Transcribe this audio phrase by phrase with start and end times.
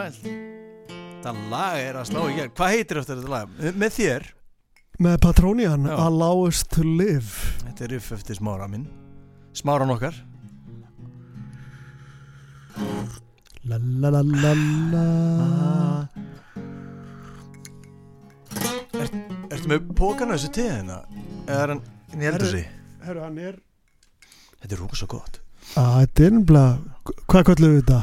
[0.00, 0.24] Mælt
[1.20, 3.50] Það lag er að slá í gegn Hvað heitir eftir þetta lag?
[3.76, 4.28] Með þér
[5.00, 5.94] Með Patronian, Já.
[6.06, 7.28] Allow us to live
[7.66, 8.86] Þetta er upp eftir smára minn
[9.56, 10.16] Smáran okkar
[13.68, 14.52] La la la la
[14.94, 15.04] la
[19.50, 21.00] Ertu með pókana þessu teðina?
[21.44, 21.82] Eða er hann
[22.24, 22.70] í eldur sig?
[23.04, 23.58] Herru, hann er
[24.62, 25.40] Þetta er rosa gott
[25.74, 28.00] Þetta er nefnilega Hvað kallum við þetta?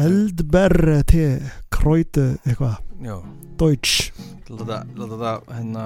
[0.00, 1.26] Eldberre te
[1.72, 2.78] Krætu eitthvað.
[3.60, 4.12] Deutsch.
[4.48, 5.84] Láta það hérna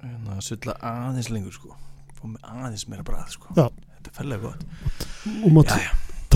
[0.00, 1.76] hérna sulla aðeins lengur sko.
[2.16, 3.52] Fá mig aðeins meira bræð sko.
[3.56, 3.68] Já.
[3.96, 5.06] Þetta er ferlega gott.
[5.44, 5.72] Og mátt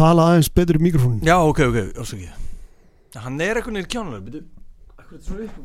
[0.00, 4.40] tala aðeins betur í mikrofónin Já, ok, ok, ásakið Hann er eitthvað nýr kjánulega Býtu
[4.96, 5.56] Akkur þetta svona upp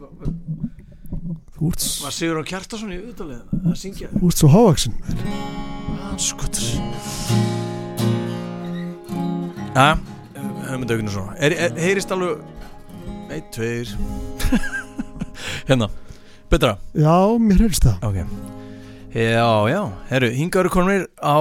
[1.55, 4.09] Þú ert, Var Sigur á Kjartason í auðvitaðlega að syngja?
[4.15, 4.95] Þú ert svo hávaksin
[6.25, 6.65] Skotur
[9.75, 10.14] Já, höfum
[11.39, 12.41] er, er, Heyrist alveg
[13.33, 13.89] Eitt, tveir.
[15.69, 15.89] Hérna,
[16.51, 16.75] betra?
[16.93, 18.05] Já, mér heyrst það.
[18.05, 18.17] Ok.
[19.15, 21.39] Já, já, herru, hingaður konumir á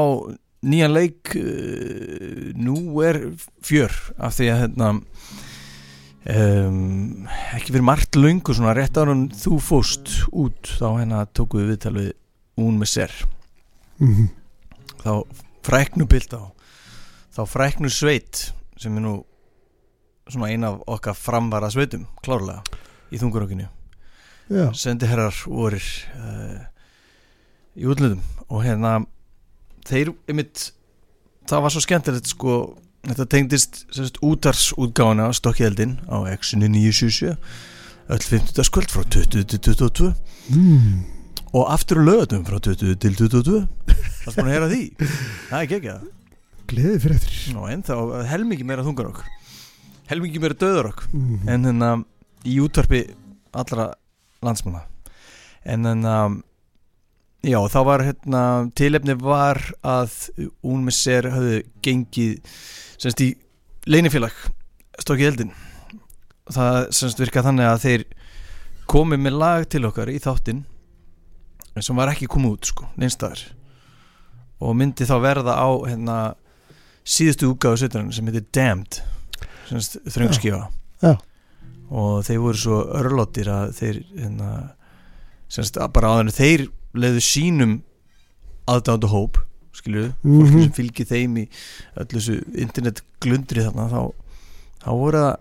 [0.65, 3.19] nýjan leik uh, Nú er
[3.67, 4.91] fjör Af því að hérna
[6.31, 7.27] um,
[7.59, 11.95] Ekki fyrir margt löngu Svona rétt ára þú fóst út Þá hérna tóku við viðtal
[11.99, 12.15] við
[12.63, 13.19] Hún með sér
[13.99, 14.31] mm
[15.05, 15.21] þá
[15.65, 16.43] fræknu bild á
[17.35, 18.49] þá fræknu sveit
[18.85, 19.15] sem er nú
[20.31, 22.63] svona ein af okkar framvara sveitum, klárlega
[23.13, 23.67] í þungurokinu,
[24.53, 25.85] Já, sendi herrar vorir
[26.21, 26.65] uh,
[27.77, 28.99] í útlöðum og hérna
[29.89, 30.71] þeir, einmitt
[31.49, 32.59] það var svo skemmtilegt sko
[33.05, 37.37] þetta tengdist sérst útarsútgána á Stokkjeldin á X-inu 977
[38.13, 38.65] öll 50.
[38.69, 40.11] skvöld frá 20 til 22
[40.53, 40.99] mm.
[41.57, 44.83] og aftur lögatum frá 20 til 22 það er búin að heyra því?
[44.99, 45.97] Það er ekki ekki
[46.71, 47.37] gleði fyrir eftir.
[47.55, 47.95] Nú, en þá
[48.31, 49.23] helmingi meira þungarokk.
[50.11, 51.37] Helmingi meira döðarokk mm.
[51.49, 51.93] en hérna
[52.45, 53.07] í útvarpi
[53.57, 53.93] allra
[54.45, 54.85] landsmanna.
[55.65, 56.17] En hérna
[57.45, 58.43] já þá var hérna
[58.77, 60.13] tilefni var að
[60.95, 62.55] sér hafði gengið
[62.97, 63.31] semst í
[63.91, 64.37] leinifélag
[65.03, 65.51] stokkið eldin
[66.53, 68.07] það semst virkað þannig að þeir
[68.91, 70.65] komið með lag til okkar í þáttinn
[71.81, 73.43] sem var ekki komið út sko, neinstæðar
[74.65, 76.19] og myndi þá verða á hérna
[77.05, 79.01] síðustu útgáðu sveitarinn sem heitir Damned
[79.69, 80.63] þröngskífa
[81.95, 84.51] og þeir voru svo örlóttir að þeir hérna,
[85.53, 86.65] semst að bara áður þeir
[86.97, 87.75] leiðu sínum
[88.71, 89.39] aðdándu hóp
[89.75, 90.41] skilju, Mhm.
[90.41, 91.49] fólki sem fylgir þeim í
[91.99, 94.01] öllu þessu internet glundri þarna þá,
[94.85, 95.37] þá voru það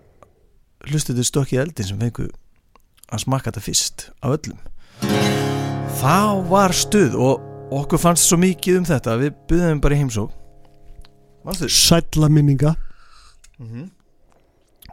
[0.90, 2.28] hlustuðu stokkið eldin sem fengu
[3.12, 4.58] að smakka þetta fyrst af öllum.
[6.00, 7.40] Það var stuð og
[7.72, 10.30] okkur fannst svo mikið um þetta að við byggðum bara í heimsók
[11.44, 11.68] Manstu?
[11.68, 12.76] Sætla minninga.
[13.60, 13.90] Mm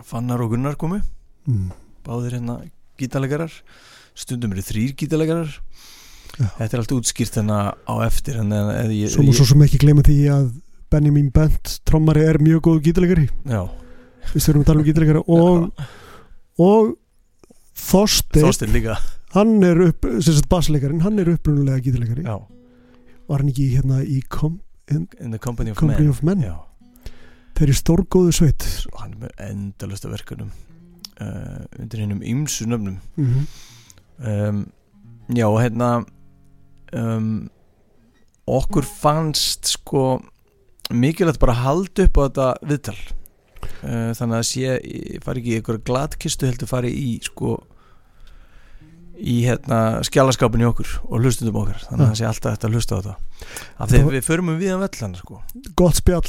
[0.04, 1.02] Fannar og Gunnar komu.
[1.48, 1.72] Mm.
[2.06, 2.56] báðir hérna
[2.98, 3.52] gítarleikarar.
[4.18, 5.60] Stundum eru þrýr gítarleikarar.
[6.40, 6.48] Já.
[6.58, 9.82] þetta er allt útskýrt hérna á eftir en eða ég, Svo má svo sem ekki
[9.84, 10.46] gleyma því að
[10.92, 13.62] Benjamin Bent, trommari, er mjög góð gítalegari já,
[14.32, 15.84] Við styrum að tala um gítalegari og,
[16.62, 16.94] og
[18.72, 18.98] líka.
[19.36, 22.38] hann er upp sem sagt bassleikarin, hann er upprunulega gítalegari já,
[23.28, 24.60] Var hann ekki hérna í kom,
[24.90, 26.10] in the company of Company men.
[26.10, 26.44] of Men.
[27.56, 28.66] Þeir eru stórgóðu sveit.
[28.94, 30.52] Og hann er með endalasta verkunum
[31.22, 32.98] uh, undir hennum ymsu nöfnum.
[33.20, 33.46] Mm
[34.22, 34.72] um,
[35.34, 36.04] já, og hérna
[36.94, 37.50] um,
[38.46, 40.22] okkur fannst sko
[40.92, 42.98] mikilvægt bara að halda upp á þetta viðtal.
[43.82, 44.78] Uh, þannig að sé,
[45.24, 47.60] fari ekki í einhverja glatkistu heldur fari í sko
[49.22, 51.80] í hérna skjálaskápinu okkur og hlustundum okkar.
[51.86, 53.16] Þannig að það sé alltaf þetta að hlusta á þetta.
[53.78, 55.40] Af því við förum um viðan vellan sko.
[55.78, 56.26] Gott spjall,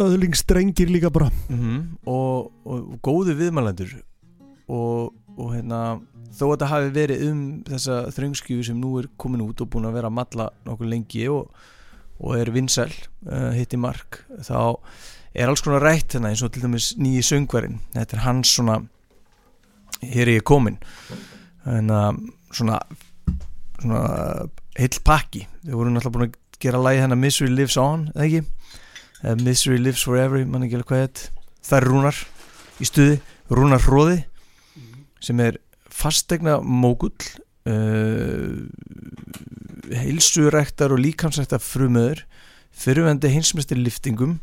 [0.00, 1.30] öðlingsdrengir líka bara.
[1.50, 3.96] Mm og, og, og góðu viðmælendur.
[4.70, 5.80] Og, og hérna
[6.34, 9.88] þó að þetta hafi verið um þessa þröngskjöfu sem nú er komin út og búin
[9.88, 11.50] að vera að matla nokkuð lengi og,
[12.22, 14.88] og er vinsæl uh, hitt í mark þá
[15.34, 17.80] er alls konar rætt hérna eins og til dæmis nýji söngvarinn.
[17.94, 18.80] Þetta er hans svona
[20.12, 20.78] hér er ég komin
[21.64, 22.10] en uh,
[22.52, 22.80] svona
[23.80, 24.02] svona
[24.78, 25.44] heill pakki.
[25.64, 28.44] Við vorum náttúrulega búin að gera lagi hérna Misery Lives On, eða ekki?
[29.22, 32.20] Uh, Misery Lives Forever, ég man ekki alveg hvað þetta það er Rúnar
[32.80, 33.18] í stuði
[33.54, 34.18] Rúnar Hróði
[35.24, 35.58] sem er
[35.94, 37.14] fastegna mógull
[37.70, 38.64] uh,
[39.94, 42.24] heilsuræktar og líkamsræktar frumöður
[42.74, 44.38] fyrirvendi hinsmestir liftingum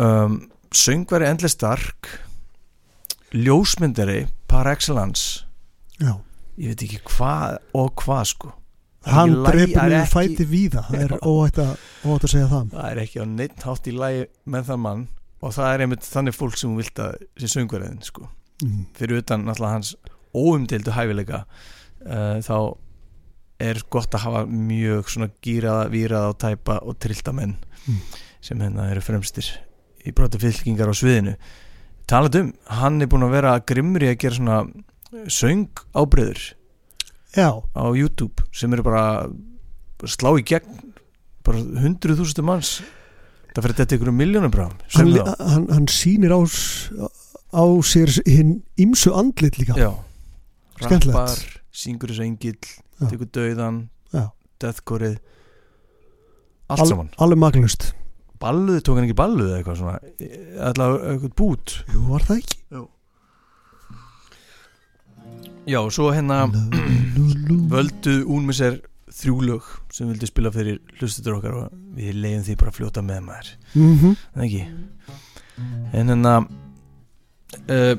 [0.00, 0.36] um,
[0.70, 2.12] söngvari endlega stark
[3.36, 5.44] ljósmyndari par excellence
[6.00, 6.14] Já,
[6.58, 8.52] ég veit ekki hvað og hvað sko
[9.06, 11.70] hann niður ekki- fæti víða það er óætt að,
[12.04, 15.06] óætt að segja það það er ekki á neitt hátt í lagi með það mann
[15.40, 18.26] og það er einmitt þannig fólk sem hún vilt að sé söngverðin sko.
[18.62, 18.82] mm.
[18.98, 19.94] fyrir utan náttúrulega hans
[20.36, 22.76] óumdeildu hæfileika uh, þá
[23.60, 27.56] er gott að hafa mjög svona gýraða, víraða og tæpa og trillta menn
[27.88, 27.96] Mm.
[28.44, 29.46] sem hérna eru fremstir
[30.04, 31.32] í broti fylkingar á sviðinu
[32.10, 32.48] talað um,
[32.80, 34.58] hann er búin að vera grimmur í að gera svona
[35.30, 36.42] söng ábreyður
[37.36, 39.04] já, á YouTube sem eru bara
[40.10, 40.90] slá í gegn
[41.46, 42.80] bara hundruð þúsundum manns.
[43.54, 48.60] Það fyrir þetta ykkur um miljónum bara hann, hann, hann sýnir á, á sér hinn
[48.78, 49.74] ímsu andlit líka.
[49.78, 49.90] Já.
[50.80, 51.40] Rappar,
[51.74, 52.58] syngur þessu engill
[53.08, 53.80] tekur dauðan
[54.14, 54.30] Já.
[54.62, 55.18] deathcoreið
[56.70, 57.10] allt Al, saman.
[57.18, 57.90] alveg maglust
[58.40, 59.98] balluð, tók hann ekki balluð eða eitthvað svona?
[60.70, 61.74] Allavega eitthvað bút?
[61.92, 62.58] Jú, var það ekki?
[65.70, 66.38] Já, svo hérna
[67.70, 72.72] völdu Únmisser þrjú lög sem vildu spila fyrir hlustutur okkar og við leiðum því bara
[72.72, 73.50] að fljóta með maður.
[73.74, 74.62] Mhm, það ekki?
[75.92, 77.94] En hérna uh,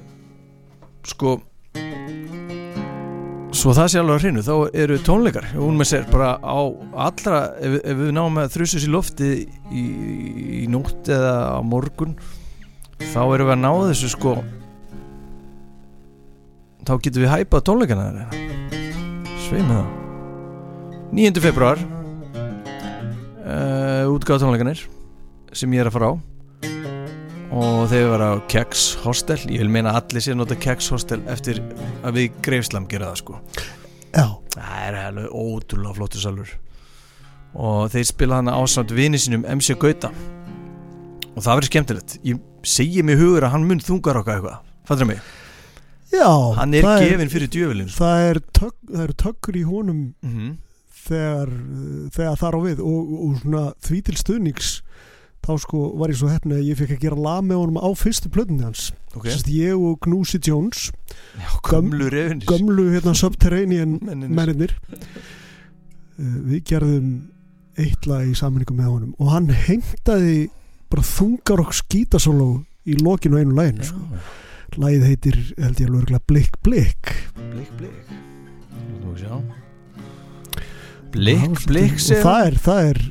[1.08, 1.36] sko
[3.52, 4.54] svo það sé alveg að hreinu þá
[4.84, 5.48] eru tónleikar.
[5.56, 6.60] Hún með sér bara á
[7.08, 9.32] allra ef, ef við náum að þrjusus í lofti
[9.70, 9.84] í,
[10.62, 12.16] í nótt eða á morgun
[13.12, 14.36] þá erum við að ná þessu sko.
[16.88, 18.08] Þá getum við hæpað tónleikana
[19.46, 19.90] sveið með það.
[21.12, 21.44] 9.
[21.44, 21.82] februar
[23.44, 24.86] uh, útgáð tónleikanir
[25.52, 26.31] sem ég er að fara á
[27.52, 31.22] og þeir vera á Keks Hostel ég vil meina allir sé að nota Keks Hostel
[31.32, 31.60] eftir
[32.04, 33.40] að við Greifslam gera það sko.
[34.12, 34.26] Já,
[34.56, 36.56] það er alveg ótrúlega flottur salur.
[37.52, 40.12] Og þeir spila hana ásamt vini sínum MC Gauta.
[41.36, 42.18] Og það verður skemmtilegt.
[42.28, 44.68] Ég segi mig hugur að hann mun þungar okkar eitthvað.
[44.88, 45.22] Fattur mig,
[46.12, 46.28] já
[46.58, 48.04] hann er það gefinn fyrir djöfilin sko.
[48.04, 50.56] það, er það eru töggur í honum mm -hmm.
[51.08, 51.52] þegar,
[52.16, 54.72] þegar þar á við og, og svona því til stuðnings
[55.42, 57.90] þá sko var ég svo hefni að ég fekk að gera lag með honum á
[57.98, 58.92] fyrstu plötunni hans.
[59.16, 60.90] Ok, Sest, ég og Gnúsi Jones.
[61.36, 67.12] Já, gömlu refinir gömlu hérna Subterranean mennir uh, við gerðum
[67.80, 70.50] eitt lag í sammenningu með honum og hann hengtaði
[70.92, 72.50] bara þungar og skítasóló
[72.86, 74.22] í lokinu einu laginu sko.
[74.82, 78.12] lagið heitir held ég alveg Blikk blik blik
[79.02, 79.40] Nú sjá.
[81.12, 83.02] Blik blik og það er, það er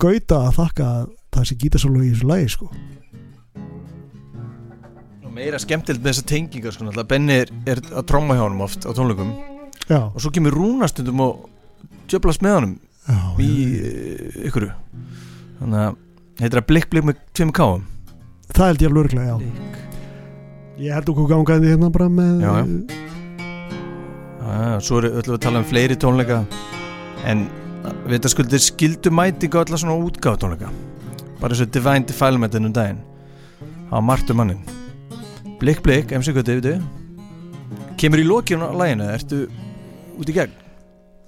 [0.00, 2.70] gauta að þakka að það sé gítasólu í þessu lagi sko.
[5.30, 6.90] Meira skemmtilegt með þessa tengingar sko.
[7.08, 9.30] Benni er, er að tromma hjá honum oft á tónleikum
[9.90, 11.46] já, og svo kemur rúnastundum og
[12.10, 12.74] djöblast með
[13.06, 13.50] já, í
[13.80, 14.68] uh, ykkur
[15.60, 15.96] þannig að
[16.40, 17.86] heitir að blikk blikk með tveim káum
[18.50, 19.80] það held ég alveg örglega, já Blikk.
[20.80, 22.66] ég held okkur gangaði hérna bara með Já, já.
[24.44, 26.42] ah, svo erum við að tala um fleiri tónleika
[27.28, 27.48] en
[28.04, 30.72] við þetta skuldir skildu mætingu allar svona útgáð tónleika
[31.40, 33.00] bara eins og Divine Defilement ennum daginn.
[33.90, 34.60] Á Martu mannin
[35.60, 36.78] blikk blikk, MC Gutti, veitu.
[38.00, 39.42] Kemur í lokinu á læginu, ertu
[40.16, 40.54] út í gegn?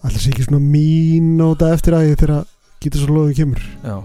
[0.02, 2.46] Allir sé ekki svona mínóta eftir að ég þegar
[2.82, 3.60] gítasólu kemur?
[3.84, 3.98] Já,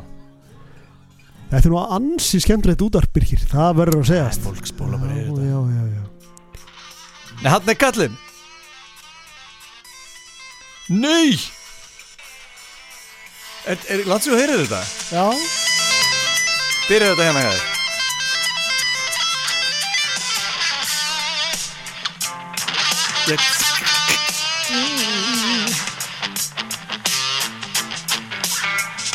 [1.53, 5.31] þetta er nú ansi skemmtilegt útvarp Birkir, það verður að segja fólk spóla bara yfir
[5.31, 5.47] þetta.
[5.47, 6.03] já, já, já.
[7.37, 8.19] Nei, hann er kallinn!
[10.87, 11.39] Nei!
[13.67, 14.83] Er, er landsið að heyra þetta?
[15.15, 15.66] já.
[16.87, 17.59] Byrja þetta hérna hér
[23.27, 23.41] Ég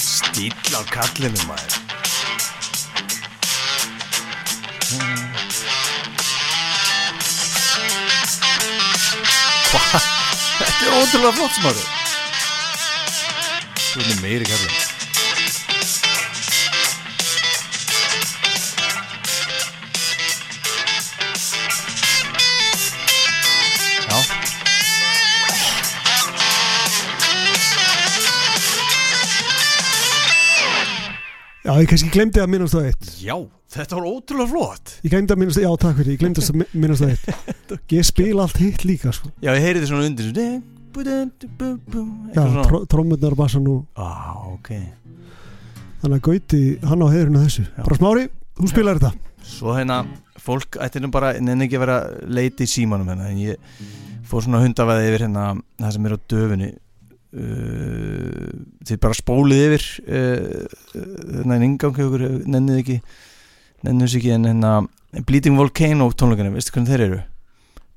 [0.02, 1.80] Stíl á kallinu maður.
[9.72, 10.08] Hvað?
[10.60, 11.84] Þetta er ótrúlega flott smári.
[13.80, 14.91] Þú erum meiri kallin
[31.72, 33.08] já, ég kannski glemdi að minnast það eitt.
[33.22, 33.36] Já,
[33.74, 34.92] þetta var ótrúlega flott.
[35.06, 37.74] Ég glemdi að minnast, já takk fyrir, ég glemdi að mi- minnast það eitt.
[37.96, 39.30] Ég spila allt hitt líka sko.
[39.44, 40.46] Já, ég heyri þið svona undir svona
[40.92, 42.64] já, Eitthvað svona.
[42.68, 44.08] tr trómurnar og bassan og Á,
[44.52, 44.70] ok.
[46.02, 47.64] Þannig að Gauti, hann á að þessu.
[47.68, 47.82] Já.
[47.86, 48.24] bara smári,
[48.58, 49.12] þú spilar þetta.
[49.52, 50.00] Svo hérna,
[50.42, 51.98] fólk ætti nú bara nenni ekki að vera
[52.28, 53.56] leiti í símanum hérna en ég
[54.28, 55.46] fór svona hundavæði yfir hérna
[55.80, 56.68] það sem er á döfunni
[57.32, 58.48] uh,
[58.86, 62.98] þið bara spólið yfir uh, hérna en ingang hjá ykkur, nennið ekki
[63.82, 64.72] nennið þessu ekki en hérna
[65.28, 67.20] Bleeding Volcano tónleikarnir, veistu hvernig þeir eru?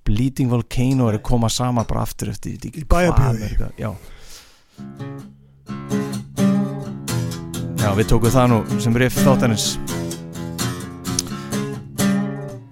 [0.05, 3.71] Bleeding Volcano er að koma saman bara aftur eftir Í er þetta.
[3.79, 3.91] Já,
[7.79, 9.67] Já, við tókum það nú sem riff þáttanins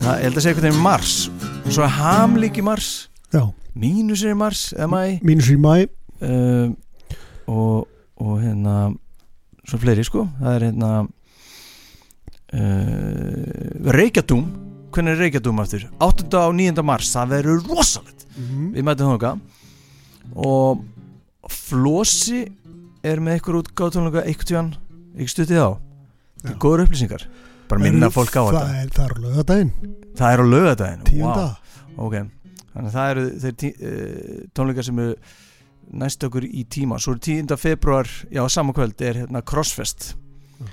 [0.03, 1.11] Það, held að segja eitthvað í mars.
[1.71, 2.87] Svo er hamlík í mars.
[3.31, 4.67] Já, Mínus er í mars,
[5.25, 5.87] mínus í mæ
[6.21, 6.67] uh,
[7.47, 7.87] og,
[8.21, 8.93] og hérna
[9.63, 10.25] Svo fleiri sko.
[10.41, 10.87] Það er hérna
[12.51, 14.43] uh, Reykjadúm.
[14.93, 15.85] Hvernig er Reykjadúm aftur?
[16.03, 16.27] 8.
[16.41, 16.83] og 9.
[16.83, 18.25] mars, það verður rosalegt.
[18.35, 18.73] Mm.
[18.75, 19.31] Við mætum þóka
[20.33, 20.83] Og
[21.53, 22.41] Flósi
[23.03, 24.69] er með eitthvað útgáðtónleika eitthvað tjóðan,
[25.15, 25.71] ekki stuttið á.
[26.43, 26.53] Já.
[26.59, 27.25] góður upplýsingar.
[27.71, 28.79] Bara minna fólk á það þetta.
[28.81, 29.71] er, það er alveg að daginn,
[30.19, 31.45] það er á lögadaginn tíunda.
[31.93, 32.15] Ok,
[32.73, 35.15] þannig að það eru þeir tí, uh, tónleikar sem eru
[35.91, 37.55] næst okkur í tíma, svo er 10.
[37.59, 40.13] februar já, saman kvöld er hérna Crossfest.
[40.59, 40.67] Já.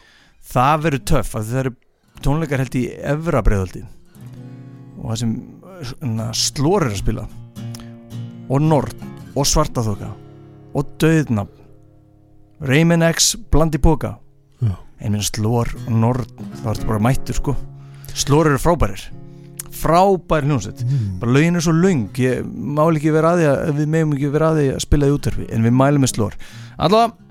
[0.53, 1.75] það verður töff því það eru
[2.21, 3.85] tónleikar held í Evra breiðaldi
[5.01, 5.37] og það sem
[6.05, 7.29] uh, slór er að spila.
[8.51, 9.07] Og Nord
[9.39, 10.11] og Svartaþoka
[10.77, 11.55] og Döðnab
[12.61, 14.19] Rayman X blandi póka
[14.61, 14.75] Já.
[15.01, 16.29] en minn slór og Nord
[16.61, 17.57] það var bara mættur sko.
[18.13, 19.07] Slór eru frábærir
[19.75, 21.19] frábær hljónsett mm.
[21.23, 24.33] bara lögin er svo löng ég mál ekki vera að því að við meðum ekki
[24.35, 26.39] vera að því að spila í útverfi en við mælum með slór
[26.77, 27.29] allavega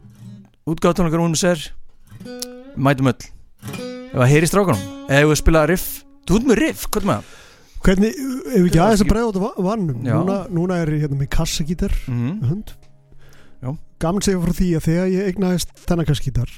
[0.69, 1.65] útgáð tónleikar hún sér
[2.79, 3.27] mætum öll.
[4.09, 5.87] Ef að heyri strákanum ef við spila riff?
[6.29, 7.35] Þú ert með riff, hvað er það?
[7.79, 9.99] hvernig, ef við ekki aðeins að bregða út af vannum.
[10.03, 12.73] Núna, núna er ég hérna með kassagítar Mm hund
[13.59, 13.73] Já.
[13.99, 16.51] gaman segja frá því að þegar ég eignaðist þennan kassagítar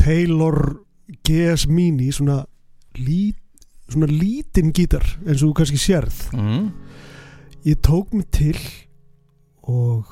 [0.00, 0.60] Taylor
[1.26, 2.40] GS Mini svona,
[2.98, 3.38] lít,
[3.90, 6.30] svona lítinn gítar eins og þú kannski sérð.
[6.32, 6.70] -hmm.
[7.64, 8.58] ég tók mig til
[9.62, 10.04] og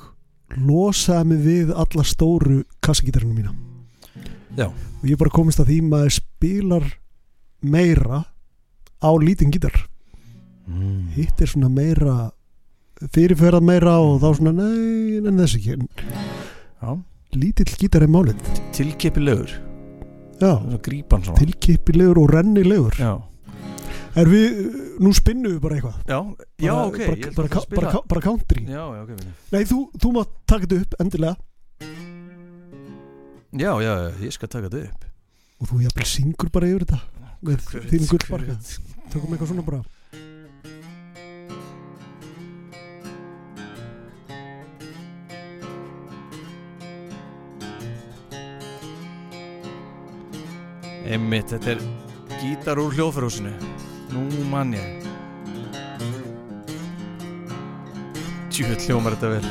[0.57, 3.55] losaði mig við alla stóru kassagítarinu mína.
[4.57, 4.67] Já.
[4.67, 6.99] og ég bara komist að því maður spilar
[7.61, 8.23] meira
[9.01, 9.87] á lítinn gítar.
[10.67, 11.07] Mm.
[11.15, 12.31] hitt er svona meira
[13.13, 15.77] fyrirferðað meira og þá svona nei, en þess ekki.
[16.81, 17.03] Já.
[17.33, 18.35] lítill gítar er málið.
[18.73, 19.51] Tilkipilegur
[20.39, 21.39] já, grípan svona.
[21.39, 22.95] Tilkipilegur og rennilegur.
[22.99, 23.21] Já,
[24.21, 24.59] er við,
[25.03, 25.97] nú spinnum við bara eitthvað?
[26.07, 26.19] Já,
[26.63, 28.63] já bara, ok bara, bara, að bara, bara country.
[28.63, 29.33] Já, já, ok vinur.
[29.51, 31.35] nei, þú, þú mátt taka þetta upp endilega.
[33.55, 35.11] Já, já, ég skal taka þetta upp.
[35.63, 36.99] Og þú jafnvel syngur bara yfir þetta.
[37.45, 38.57] Með þínu gullbarka.
[39.11, 39.83] tökum eitthvað svona bara.
[51.05, 51.83] Einmitt, þetta er
[52.41, 53.53] gítar úr hljóðfærhúsinu
[54.15, 55.03] Nú mann ég.
[58.47, 59.47] Tjúið hljómar þetta vel.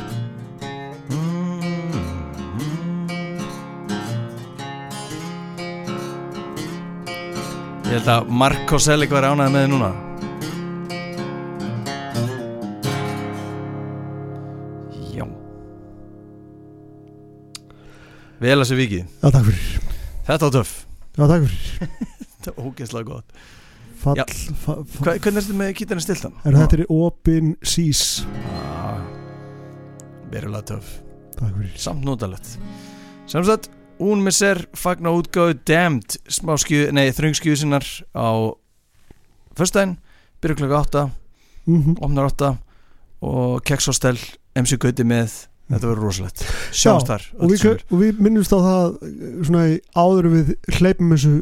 [7.85, 9.91] Ég held að Marko Selig var ánæði með þið núna.
[15.13, 15.27] Já.
[18.41, 19.05] Vel að sér vikið.
[19.21, 19.93] Já, takk fyrir.
[20.31, 20.73] Þetta var töff.
[21.19, 22.01] Já, takk fyrir.
[22.39, 23.45] Þetta var ógeðslega gott
[24.05, 24.25] fall, Já.
[24.65, 26.35] fa, fa, Hva, Hvernig er þetta með gítarinn stiltan?
[26.45, 28.03] er þetta er opin sís?
[28.55, 29.01] Ah,
[30.33, 30.65] Verulega
[31.59, 31.73] fyrir.
[31.81, 32.57] Samt notalegt.
[33.31, 33.71] Samsagt,
[34.37, 36.19] sér fagna útgáðu Damned
[37.17, 38.29] þröngskju sinnar á
[39.55, 39.97] Föstæðin,
[40.43, 41.05] byrju klokka 8
[41.71, 42.55] mm Opnar 8
[43.25, 44.19] Og Kekshostel,
[44.59, 46.43] MC Gauti með Þetta verður rosalegt.
[46.77, 51.15] Sjáumst þar og við, og við minnumst á það uh, svona í áður við hleypum
[51.15, 51.33] þessu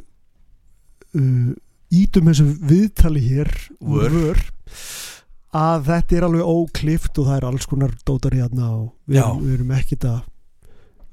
[1.18, 1.48] uh,
[1.92, 4.12] ítum þessu viðtali hér Vör.
[4.12, 4.42] vör
[5.52, 9.24] að þetta er alveg óklift og það er alls konar dótar hérna og við, Já.
[9.26, 10.20] erum, við erum ekkit að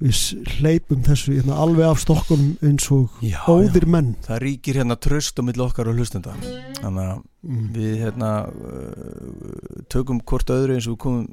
[0.00, 0.20] við
[0.56, 5.36] hleypum þessu hérna, alveg af stokkunum eins og já, óðir menn Það ríkir hérna tröst
[5.36, 6.32] á milli okkar og hlustenda
[6.80, 7.66] Þannig að mm.
[7.76, 11.28] við hérna uh, tökum hvort öðru eins og við komum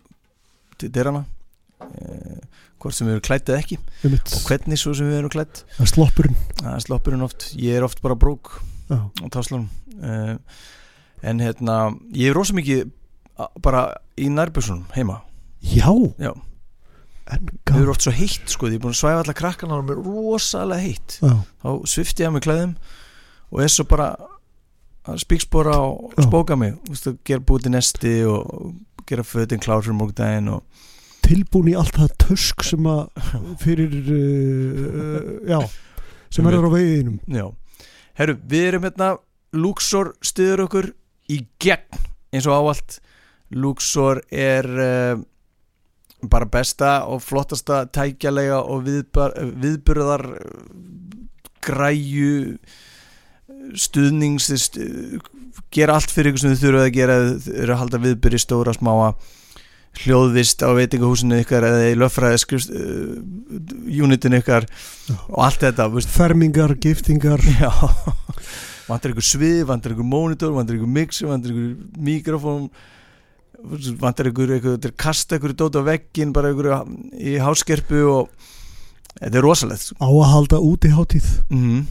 [0.75, 2.39] til dyrana uh,
[2.77, 4.35] hvort sem við erum klætt eða ekki Einmitt.
[4.35, 8.19] og hvernig svo sem við erum klætt það er sloppurinn oft, ég er oft bara
[8.19, 8.57] brók
[8.89, 9.67] já, á taslanum
[10.01, 10.35] uh,
[11.23, 11.77] en hérna
[12.13, 12.87] ég er rosa mikið
[13.61, 15.21] bara í nærbjörnsunum heima.
[15.61, 16.31] Já, Já.
[17.27, 17.89] erum gaman.
[17.91, 20.81] oft svo heitt sko, ég er búin að svæfa alla krakkana og mér er rosalega
[20.81, 21.19] heitt.
[21.21, 22.75] Já, þá svifti ég að mig klæðum
[23.51, 24.09] og svo bara
[25.07, 26.25] að spíkspora og Já.
[26.27, 26.77] spóka mig.
[26.91, 28.73] Að gera búti nesti og
[29.07, 30.63] gera fötin klár fyrir morgundaginn og
[31.27, 33.07] tilbúin í allt það tusk sem að
[33.63, 35.59] fyrir uh, já,
[36.33, 37.45] sem er á veginum já,
[38.17, 39.13] herru, við erum hérna
[39.57, 40.91] Luxor stuður okkur
[41.31, 42.05] í gegn
[42.35, 42.99] eins og áallt
[43.55, 45.21] Luxor er uh,
[46.27, 50.53] bara besta og flottasta tækjalega og viðbar, viðburðar eh,
[51.61, 52.57] græju
[53.77, 54.87] stuðnings stu,
[55.73, 58.73] gera allt fyrir ykkur sem þið þurfum að gera þið eru að halda viðbyrði stóra
[58.75, 59.11] smáa
[60.03, 63.15] hljóðvist á veitingahúsinu ykkar eða í löffræði skrifst uh,
[64.05, 64.67] unitinu ykkar
[65.29, 67.43] og allt þetta veist, fermingar, giftingar.
[67.61, 67.71] Já.
[68.87, 72.69] Vantar ykkur svið, vantar ykkur monitor vantar ykkur mix, vantar ykkur mikrofón
[73.99, 76.71] vantar ykkur, ykkur, kasta ykkur dót á veggin bara ykkur
[77.17, 78.49] í háskerpu og
[79.17, 81.31] þetta er rosalegt á að halda út í hátíð.
[81.49, 81.85] Mm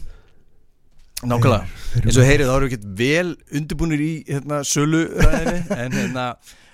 [1.25, 1.65] nákvæmlega.
[1.65, 5.91] Þeir eru- eins og heyrið þá eru ekki vel undirbúinir í hérna, sölu ræðinni en
[5.97, 6.25] hérna,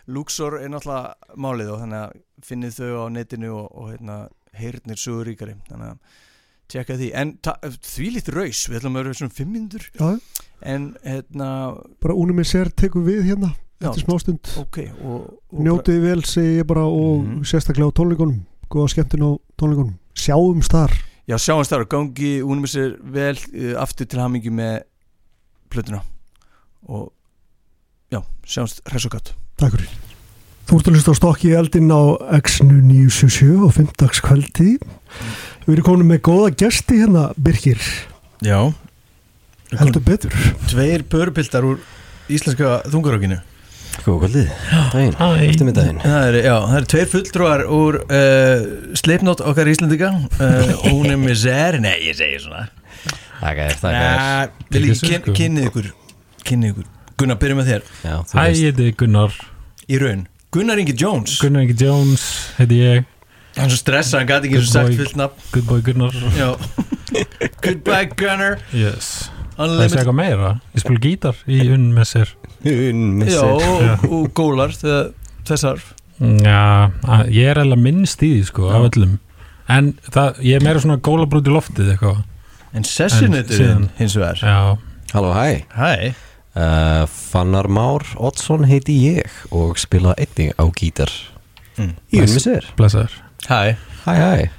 [0.08, 4.16] Luxor er náttúrulega málið og þannig að finnið þau á netinu og, og hérna,
[4.58, 5.56] heyrnir söguríkari.
[5.70, 5.98] Þannig að
[6.74, 7.10] tjekka því.
[7.20, 7.32] En
[7.84, 10.10] því lítið raus, við ætlum að vera svona fimm mindur Já,
[10.74, 11.50] en hérna
[12.04, 13.52] bara unum með sér tekum við hérna
[13.84, 13.90] Já.
[13.92, 17.44] eftir smástund ok og, og njótið vel segi ég bara og Mhm.
[17.44, 18.42] sérstaklega á tónleikunum.
[18.72, 19.94] Góða skemmtun á tónleikunum.
[20.16, 20.92] Sjáum þar.
[21.28, 21.86] Já sjáumst þar.
[21.86, 24.84] Og gangi unum með sér vel uh, aftur til hamingi með
[25.70, 26.02] plötuna.
[26.88, 27.12] Og
[28.12, 29.92] já, sjáumst gatt Takk fyrir.
[30.64, 32.02] Þú ert að hlusta á stokki í eldin á
[32.40, 34.20] X-nu 977 og 5.
[34.24, 34.70] kvöldi
[35.64, 37.80] Við erum komin með góða gesti hérna Birkir,
[38.44, 38.58] já,
[39.80, 40.36] heldur betur.
[40.72, 41.82] Tveir börupiltar úr
[42.32, 43.40] íslenska þungarókinu
[44.04, 44.50] Góð kvöldið,
[44.96, 45.16] daginn,
[45.46, 48.66] eftirmiddaginn Það er, já, það er tveir fulltrúar úr uh,
[49.00, 52.66] Sleipnót okkar Íslandika uh, Hún er með sér Nei, ég segi svona.
[53.44, 55.90] Þér, þakka þér Nei, Vil ég Ekki kyn, kynnið ykkur.
[56.48, 56.92] Kynnið ykkur.
[57.22, 57.90] Gunnar, byrjum með þér.
[58.02, 58.64] Já, veist.
[58.64, 59.36] ég heiti Gunnar
[59.92, 60.28] Í raun.
[60.54, 62.24] Gunnar Ingi Jones Gunnar Ingi Jones
[62.60, 63.06] heiti ég.
[63.58, 64.98] Hann svo stressað, hann gæti ekki Good svo sagt boy.
[65.02, 65.48] fullt nafn.
[65.54, 66.16] Good boy Gunnar.
[66.38, 66.50] Já.
[67.64, 68.60] Goodbye Gunnar.
[68.74, 69.30] Yes.
[69.58, 70.54] Það er eitthvað meira.
[70.74, 72.32] Ég spil gítar í unn með sér.
[72.64, 73.44] Hún Já,
[74.08, 75.84] og, gólar þessar.
[76.24, 76.90] Já,
[77.30, 79.18] ég er eða minnst í því sko af öllum.
[79.72, 82.24] En það, ég er meira svona gólabrúti loftið eitthvað.
[82.74, 84.42] En sessionuturinn síðan- hins vegar.
[84.42, 84.78] Já,
[85.14, 85.66] Halló, hæ.
[85.78, 86.14] Hæ
[86.56, 91.12] uh, Fannar Már Oddsson heiti ég og spila einnig á gítar.
[91.78, 91.96] Mm.
[92.14, 92.22] Í
[92.78, 93.18] blessaður.
[93.50, 93.76] Hæ.
[94.06, 94.50] Hæ, hæ.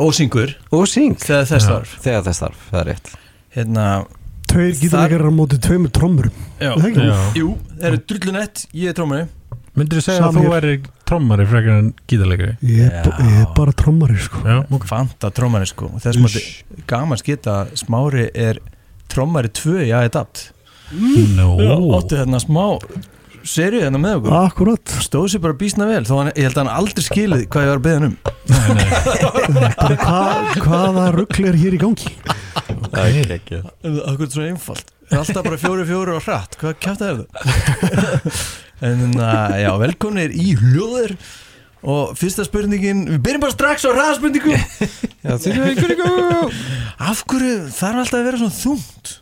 [0.00, 0.32] Og syng.
[1.20, 1.98] Þegar þess þarf.
[2.04, 3.12] Þegar þess þarf, það er rétt.
[3.50, 3.86] Hérna
[4.50, 7.04] Tveir gítarleikarar á móti tveimur trommurum Já, Það ekki?
[7.06, 7.18] Já.
[7.38, 9.26] Jú, það eru drullunett, ég er trómari
[9.78, 10.46] Myndir þú segja að Samir.
[10.46, 10.72] þú væri
[11.06, 12.54] trommari frekar en gítarleikari?
[12.66, 14.40] Ég er, ég er bara trommari sko.
[14.42, 14.56] Já,
[14.90, 15.92] Fanta trómari sko.
[15.94, 16.48] Og Þess maður
[16.90, 18.58] gaman skita að Smári er
[19.10, 20.48] trómari 2 í Adapt
[20.90, 21.54] Nó
[21.94, 22.64] Óttu þarna smá
[23.46, 24.34] serið hérna með okkur.
[24.36, 24.92] Akkurat.
[25.00, 27.70] Stóð sér bara býsna vel Þó hann, ég held að hann aldrei skilið hvað ég
[27.70, 28.16] var að beða hann um.
[28.50, 30.22] Nei, nei, hva,
[30.60, 32.10] Hvaða ruggli er hér í gangi?
[32.90, 34.90] Það er ekki Akkur er svo einfalt.
[35.10, 36.58] Er alltaf bara fjóri fjóri og hratt.
[36.60, 37.26] Hvað kæft er það?
[38.90, 41.16] en uh, já, velkomnir í hljóður
[41.80, 44.52] Og fyrsta spurningin Við byrjum bara strax á hraðspurningu
[47.00, 49.20] Af hverju þarf alltaf að vera svona þungt?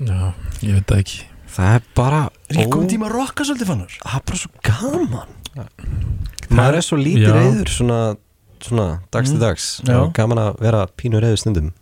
[0.00, 0.32] Já,
[0.64, 3.70] ég veit það ekki Það er bara Er ekki ó- komið tíma að rocka svolítið
[3.72, 3.94] fannar?
[4.00, 5.36] Það er bara svo gaman
[6.50, 7.34] Maður er svo lítið Já.
[7.36, 7.98] reyður svona,
[8.62, 9.40] svona dags til Mm.
[9.44, 9.96] dags Já.
[10.00, 11.72] og gaman að vera pínu reyður stundum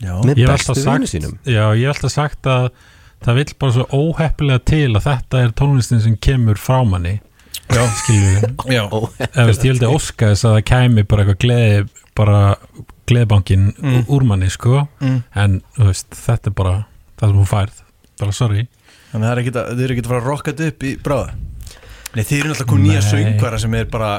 [0.00, 2.70] Já með Ég hef bestu alltaf vinnu sagt sínum Já, ég hef alltaf sagt að
[3.24, 7.20] það vill bara svo óheppilega til að þetta er tónlistin sem kemur frá manni
[7.70, 8.84] Já, skilju Já,
[9.20, 12.38] Ef veist, ég held að óska þess að það kæmi bara eitthvað gleði bara
[13.10, 14.04] gleðbankin Mm.
[14.08, 15.22] úr manni, sko mm.
[15.34, 16.74] en þú veist, þetta er bara
[17.20, 17.80] það sem hún færð,
[18.22, 18.66] bara sorry.
[19.12, 20.84] Þannig að það er ekki að, þið eru ekki að fara að rocka þetta upp
[20.86, 21.30] í bráða
[22.10, 24.10] Nei, þið eru alltaf komið nýja söngvara sem er bara,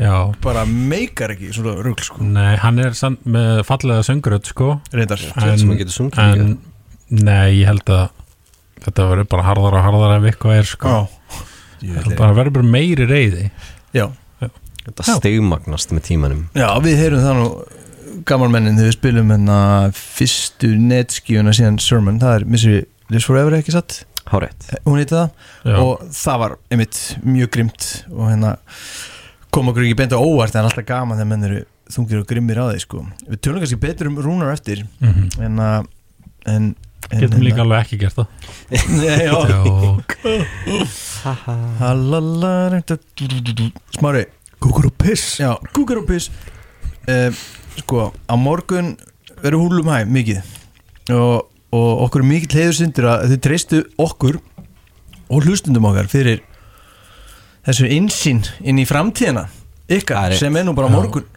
[0.00, 2.22] Já, bara meikar ekki svona rugl sko.
[2.22, 4.68] Nei, hann er samt með fallega söngröð, sko.
[4.94, 5.18] Reyndar.
[5.18, 6.44] Svo sem hann getur sungið líka.
[6.46, 8.06] en nei, ég held að
[8.86, 10.94] þetta verður bara harðar og harðar ef eitthvað er, sko.
[11.80, 13.50] Það bara verður bara meiri reyði
[13.96, 14.06] Já,
[14.80, 16.44] Þetta stegmagnast með tímanum.
[16.56, 17.48] Já, við heyrum það nú
[18.28, 19.58] gaman mennin þegar við spilum hérna
[19.96, 22.78] fyrstu netskíuna síðan Sermon, það er Misery
[23.10, 23.92] Lives Forever ekki satt,
[24.30, 25.28] Hárétt hún heiti það.
[25.64, 28.50] Já, og það var einmitt mjög grimt og hérna
[29.50, 32.62] kom okkur ekki beint á óvart en alltaf gaman þegar menn eru þungir og grimmir
[32.62, 32.98] á því sko.
[33.26, 35.22] Við tölum kannski betur um rúnar eftir mhm.
[35.42, 35.78] en að
[36.50, 36.64] en,
[37.10, 38.28] en Getum líka alveg ekki gert það.
[43.98, 44.24] Smári,
[44.60, 45.38] Kúkur og piss.
[45.40, 46.28] Já, kúkar og piss.
[47.08, 47.32] Uh,
[47.80, 48.94] Sko, á morgun
[49.40, 50.40] verður húlum hæ, mikið.
[51.14, 54.38] Og, og okkur er mikill heiður syndir að þið treystu okkur
[55.30, 56.42] og hlustundum okkar fyrir
[57.66, 59.46] þessu insýn inn í framtíðina
[59.90, 60.96] ykkar, er sem er nú bara á Já.
[60.98, 61.28] morgun.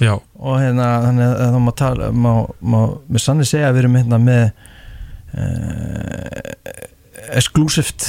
[0.00, 2.30] Já, og hérna, þannig að það má tala má,
[2.64, 4.44] má með sannig segja að við erum hérna með
[5.36, 6.40] uh,
[7.36, 8.06] exclusivt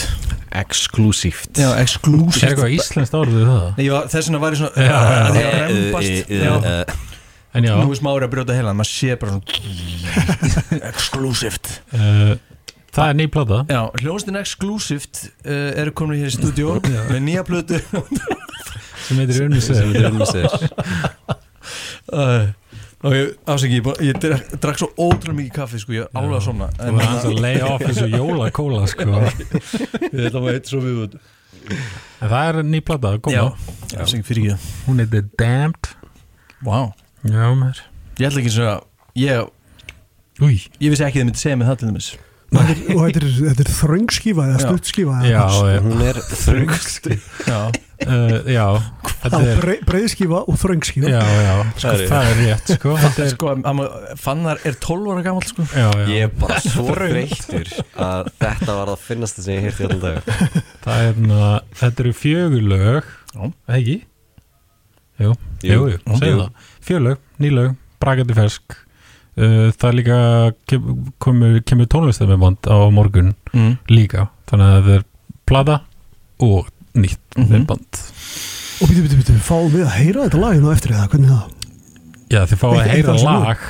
[0.61, 3.67] Exclusíft já, er exclusivt eitthvað íslenskt orðið það?
[3.77, 5.21] Nei, var, þess vegna var ég svona Já, já, já.
[5.21, 6.31] að var að rembast.
[6.31, 7.10] Já.
[7.51, 12.37] En já, nú er smári að brjóta heilan, maður sé bara svona exclusivt uh,
[12.95, 13.59] það er ný plata.
[13.71, 16.77] Já, hljónstin exclusivt uh, eru komin hér í stúdíó
[17.11, 17.81] með nýja plötu.
[19.07, 19.49] Sem heitir
[22.11, 22.49] uh,
[23.01, 26.37] og ég afsaki, ég, ég drak, drak svo ótrúlega mikið kaffi sko, ég er alveg
[26.37, 29.21] að somna Þú var hans að lay off þessu jólakóla sko.
[30.13, 31.17] þetta var eitt svo viðbútt
[32.21, 35.91] En það er ný plata að já, koma afsaki fyrir ekki Hún heitir Damned
[36.67, 36.91] wow.
[37.27, 37.83] Já, mér
[38.21, 38.83] ég ætla ekki að
[39.21, 39.53] ég,
[40.81, 42.11] ég vissi ekki að þið myndi segja mig það til dæmis.
[42.51, 47.05] Og þetta er, þetta er þröngskífa eða stuttskífa já, já, hún er þröngst
[47.47, 47.59] já,
[48.11, 48.33] uh,
[49.53, 51.13] er breiðskífa og þröngskífa?
[51.13, 52.95] Já, já, sko, Það er- það er rétt sko.
[53.05, 53.53] Þetta er, sko,
[54.19, 55.67] fannar er 12 ára gammal sko.
[55.71, 57.71] já, já, ég er bara svo þreyttur
[58.09, 60.29] að þetta var það finnast sem ég heyrti allan dag.
[60.83, 61.49] Það er na,
[61.85, 62.15] Þetta eru.
[63.31, 63.97] Eða Ekki?
[65.21, 65.31] Jú,
[65.63, 66.19] jú, jú, jú.
[66.19, 70.17] Segðu það Fjögurlög, nýlög, brakandi fersk uh, Það er líka
[70.67, 70.89] kem,
[71.23, 73.77] komur, kemur tónlistamiband á morgun mm.
[73.93, 75.05] líka Þannig að það er
[75.47, 75.79] plata
[76.43, 76.67] og
[76.99, 77.47] nýtt Mhm.
[77.61, 77.99] mm band
[78.81, 81.35] og býtu, býtu, býtu, fáum við að heyra þetta lag nú eftir það, hvernig er
[81.37, 81.60] það?
[82.31, 83.63] Já, þið fá að heyra lag.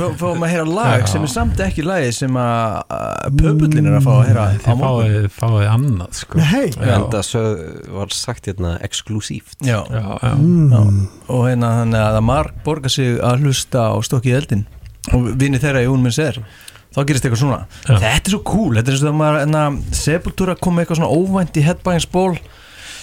[0.00, 2.96] Fá- fáum að heyra lag sem er samt ekki lagi sem að
[3.38, 6.40] pöpullin er að fá að heyra á Þið fáið, fáið annað sko.
[6.40, 7.62] Nei, en það
[7.94, 9.56] var sagt hérna exklusíft.
[9.62, 9.78] Já.
[9.86, 11.06] Já, já, mm.
[11.30, 14.66] og hérna þannig að það marg borga sig að hlusta á stokkið eldin
[15.14, 16.42] og vinni þeirra í unminn sér
[16.90, 17.60] þá gerist eitthvað svona.
[17.86, 17.94] Já.
[18.02, 19.62] þetta er svo cool, þetta er svo að maður enna,
[19.94, 22.32] Sepultura kom með eitthvað svona óvænt í headbanginsból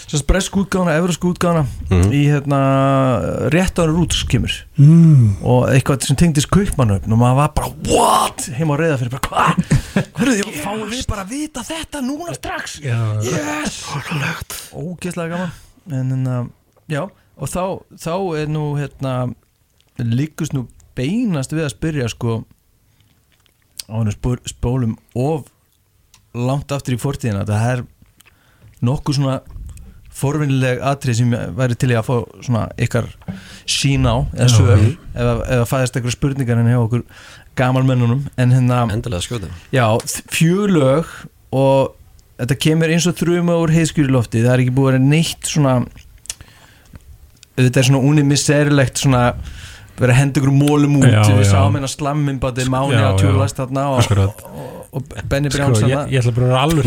[0.08, 2.12] sem bresk útgáðana, evrusk útgáðana Mhm.
[2.16, 2.60] í hérna
[3.52, 4.54] rétt ára rúts kemur.
[4.80, 5.36] Mm.
[5.44, 8.46] og eitthvað sem tengdist kaupmannöfn og maður var bara what?
[8.56, 12.34] Heim á reyða fyrir bara hvað hverju því fáum við bara að vita þetta núna
[12.38, 12.80] strax?
[12.80, 13.00] Já.
[13.24, 13.84] yes.
[14.74, 15.52] Ógeðslega gaman.
[15.92, 16.48] En, en uh,
[16.88, 17.04] já
[17.38, 19.34] og þá, þá er nú hérna
[20.00, 20.68] líkust nú
[20.98, 22.46] beinast við að spyrja sko
[23.88, 24.14] á hennu
[24.50, 25.46] spólum of
[26.34, 27.46] langt aftur í fortíðina.
[27.48, 27.84] Það er
[28.84, 29.38] nokkuð svona
[30.18, 33.10] forvinnileg atrið sem væri til í að fá svona ykkar
[33.70, 37.06] sín á eða svör eða, eða fæðist eitthvað spurningar en hjá okkur
[37.58, 39.86] gamalmennunum en hérna endilega skjóta Já,
[40.34, 41.10] fjölög
[41.56, 41.96] og
[42.38, 44.44] þetta kemur eins og þrjuma úr heiðskjúri lofti.
[44.44, 45.78] Það er ekki búið að vera neitt svona
[47.58, 49.24] þetta er svona unimiserilegt svona
[49.98, 53.88] vera að henda ykkur mólum út Já, við sáum hérna slammimbandi máni að tjúlast þarna
[53.96, 54.44] og, og,
[55.00, 56.86] og Benny Sko, Brjáns ég, ég ætla bara að vera alveg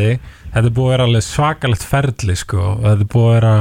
[0.00, 2.64] þig þetta er búið að vera alveg svakalegt ferli sko.
[2.82, 3.54] þetta er búið að vera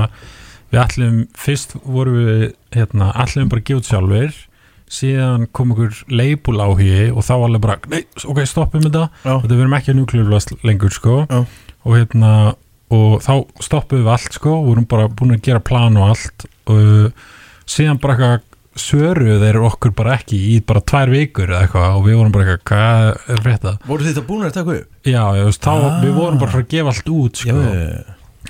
[0.74, 4.42] við ætlum, fyrst vorum við hérna, ætlum bara út sjálfur
[4.94, 9.78] síðan kom okkur leipul áhugi og þá alveg bara, nei, ok, stoppum þetta þetta verðum
[9.78, 11.24] ekki að núklurlast lengur sko.
[11.30, 11.46] Já.
[11.84, 12.34] og hérna
[12.94, 17.24] og þá stoppum við allt sko, vorum bara búin að gera plan og allt og
[17.70, 22.06] síðan bara eitthvað svöruðu þeir okkur bara ekki í bara tvær vikur eða eitthvað og
[22.08, 23.74] við vorum bara eitthvað, hvað er þetta?
[23.86, 24.88] voru þetta búin að taka upp?
[25.06, 26.02] Já, ég veist, þá, Ah.
[26.02, 27.58] við vorum bara að gefa allt út sko,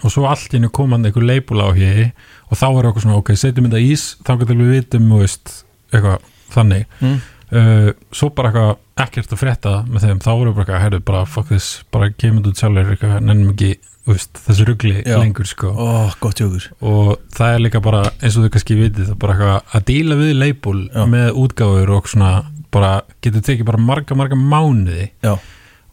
[0.04, 2.12] og svo allt í hennu komandi einhver leipul á hér
[2.50, 5.54] og þá er okkur svona, ok, setjum þetta ís þá getum við vitum, þú veist,
[5.92, 6.20] eitthvað
[6.54, 7.20] þannig, mm.
[7.52, 11.00] uh, svo bara eitthvað ekkert að frétta með þeim, þá vorum við bara eitthvað, herru,
[11.12, 13.76] bara fuck this, bara kemur út sjálfur eitthvað, nennum ekki,
[14.08, 15.16] veist, þessu rugli Já.
[15.22, 15.72] lengur, sko.
[16.20, 19.78] Jókur og það er líka bara, eins og þau kannski vitið, það er bara eitthvað
[19.80, 21.04] að díla við leipul Já.
[21.14, 22.32] með útgáfur og svona
[22.74, 22.92] bara,
[23.24, 25.10] getur tekið bara marga, marga mánuði.
[25.24, 25.38] Já.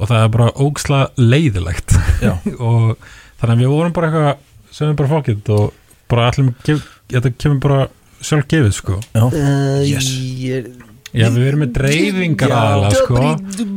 [0.00, 1.92] og það er bara ógsla leiðilegt
[2.24, 2.32] já,
[2.66, 2.96] og
[3.40, 5.74] þannig að við vorum bara eitthvað sem við bara fókitt og
[6.10, 6.54] bara allir
[7.10, 7.80] þetta kemur bara
[8.24, 8.96] sjálf gefið sko.
[9.14, 9.26] Já.
[9.28, 10.08] uh, Yes.
[10.40, 10.70] ég,
[11.12, 13.22] já við erum með dreifingar aðalega sko.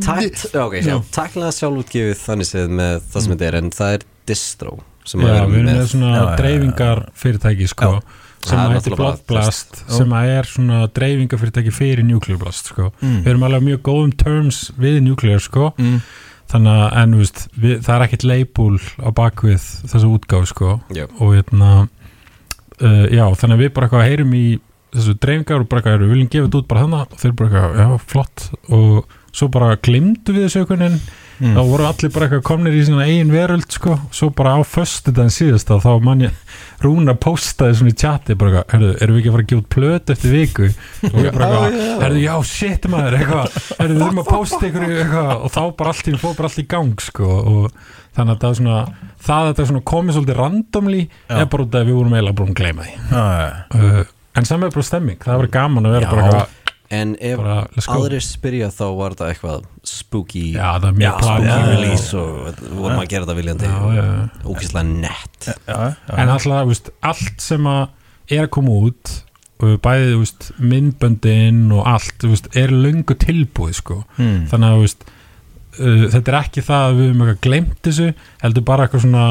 [0.04, 4.08] Takt, ok, já, takkilega sjálfútgefið þannig séð með það sem þetta er en það er
[4.30, 6.36] distro sem já við erum með svona já.
[6.40, 8.02] dreifingar fyrirtæki sko Já.
[8.44, 9.94] sem að heitir náttúrulega bara Blood Blast Já.
[9.98, 13.18] sem að er svona dreifingar fyrirtæki fyrir Nuclear Blast sko Mm.
[13.24, 16.02] við erum alveg mjög góðum terms við Nuclear sko Mm.
[16.54, 21.06] þannig að en veist, við, það er ekkert label á bakvið þessu útgáf sko Já.
[21.20, 21.72] og hérna
[22.82, 24.46] uh, já, þannig að við bara eitthvað heyrum í
[24.94, 27.50] þessu dreifingar og bara eitthvað, við viljum gefa þetta út bara þannig og þeir bara
[27.50, 31.02] eitthvað, já, flott og svo bara glimtu við þessu aukunin
[31.42, 31.56] Mm.
[31.58, 35.34] þá voru allir bara eitthvað komnir í sína eigin veröld sko, svo bara á föstudaginn
[35.34, 36.36] síðast þá man ég,
[36.84, 39.70] Rúna postaði svona í chati bara eitthvað, herðu, erum við ekki að fara að út
[39.74, 40.70] plöt eftir viku?
[41.10, 44.88] Og ég bara eitthvað, herðu, já, shit maður eitthvað, herðu, við erum að posta ykkur
[44.88, 45.34] eitthvað.
[45.34, 47.78] Og þá bara allt í, bara allt í gang sko, og
[48.14, 48.80] þannig að það er svona
[49.24, 51.38] það að þetta er svona komið svolítið randomly Já.
[51.42, 52.98] er bara út af að við vorum eiginlega búin að gleyma því.
[53.74, 54.04] Uh,
[54.38, 56.12] en saman er bara stemming, það var gaman að vera Já.
[56.14, 56.60] bara eitthvað,
[56.94, 57.42] en ef
[57.90, 60.44] aðrir spyrja þá var þetta eitthvað spooky.
[60.54, 63.72] Já, það er mjög release og vorum að gera þetta viljandi.
[64.46, 65.50] Ókvæslega nett.
[65.50, 66.18] Já, já.
[66.18, 67.84] en alltaf, veist, allt sem að
[68.38, 69.16] er að koma út
[69.64, 74.46] og bæðið, veist, myndböndin og allt, veist, er löngu tilbúið sko, Mm.
[74.52, 75.04] þannig að, veist
[75.80, 78.08] uh, þetta er ekki það að við höfum eitthvað glemt þessu,
[78.44, 79.28] heldur bara eitthvað svona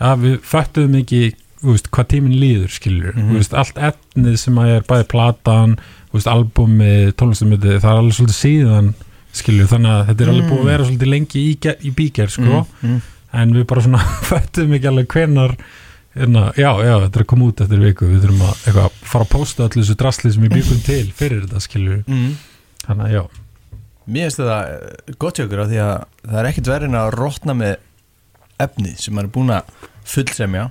[0.00, 1.20] ja, við föttuðum ekki
[1.66, 2.74] hvað tíminn líður
[3.16, 5.76] þú veist, allt etnið sem að er bæði platan,
[6.16, 8.92] veist, albumi tónlistamöndi, það er alveg svolítið síðan
[9.36, 10.70] skilur, þannig að þetta er alveg búið að Mm.
[10.72, 13.00] vera svolítið lengi í, í bíker sko, mm, mm.
[13.42, 14.00] en við bara svona
[14.30, 15.56] fættum ekki alveg hvenar
[16.16, 19.26] hérna, já, já, þetta er að koma út eftir viku við þurfum að eitthvað, fara
[19.26, 22.30] að posta allir þessu drasli sem við byggum til fyrir þetta skilur Mm.
[22.86, 23.24] þannig að já,
[24.06, 25.94] Mér finnst þetta eh, gott ykkur af því að
[26.30, 27.72] það er ekkert verið en að rotna með
[28.62, 29.72] efnið sem maður er búin að
[30.06, 30.64] fullsemja,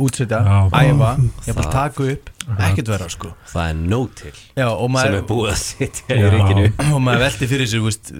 [0.00, 0.58] útsetja, Já.
[0.70, 1.10] æfa,
[1.46, 3.28] ég bara Það- taka upp, ekkert verið sko.
[3.52, 6.64] það er nóg til Já, og sem maður, er búið að sitja í ríkinu.
[6.94, 8.10] Og maður veldi fyrir sér veist,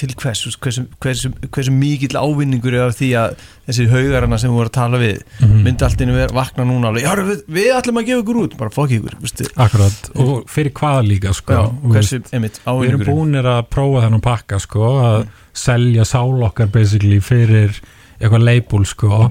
[0.00, 3.36] til hvers, hversu, hversu, hversu mikill ávinningur er af því að
[3.68, 5.62] þessi haugarana sem við vorum að tala við Mhm.
[5.68, 8.56] myndi allt inni vera- vakna núna alveg, já, við, við ætlum að gefa ykkur út.
[8.58, 9.14] Bara fokk ykkur,
[9.56, 10.10] akkurat.
[10.16, 11.52] Og fyrir hvað líka sko?
[11.52, 11.64] Já,
[11.94, 15.28] hversu, einmitt, við erum búinir að prófa þennan pakka sko, að Mm.
[15.54, 17.78] selja sál okkar basically fyrir
[18.20, 19.30] eitthvað label sko,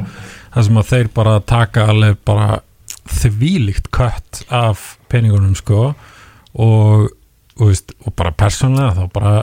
[0.53, 2.59] það sem að þeir bara taka alveg bara
[3.09, 5.81] þvílíkt kött af peningunum sko
[6.53, 7.09] og,
[7.57, 9.33] og, veist, og bara persónlega þá bara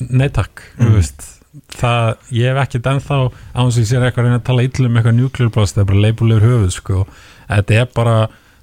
[0.00, 0.94] neittakk Mm.
[0.96, 1.08] mm.
[1.80, 4.62] það, ég hef ekkert ennþá á þess að ég sér eitthvað að reyna að tala
[4.68, 7.00] illum eitthvað nuclear blast, það er bara labelur höfuð sko,
[7.50, 8.14] þetta er bara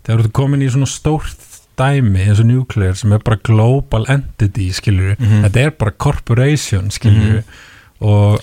[0.07, 1.43] þegar þú komin í svona stórt
[1.77, 5.43] dæmi eins og nuclear sem er bara global entity skilur, Mhm.
[5.45, 7.43] þetta er bara corporation skilur
[8.01, 8.39] og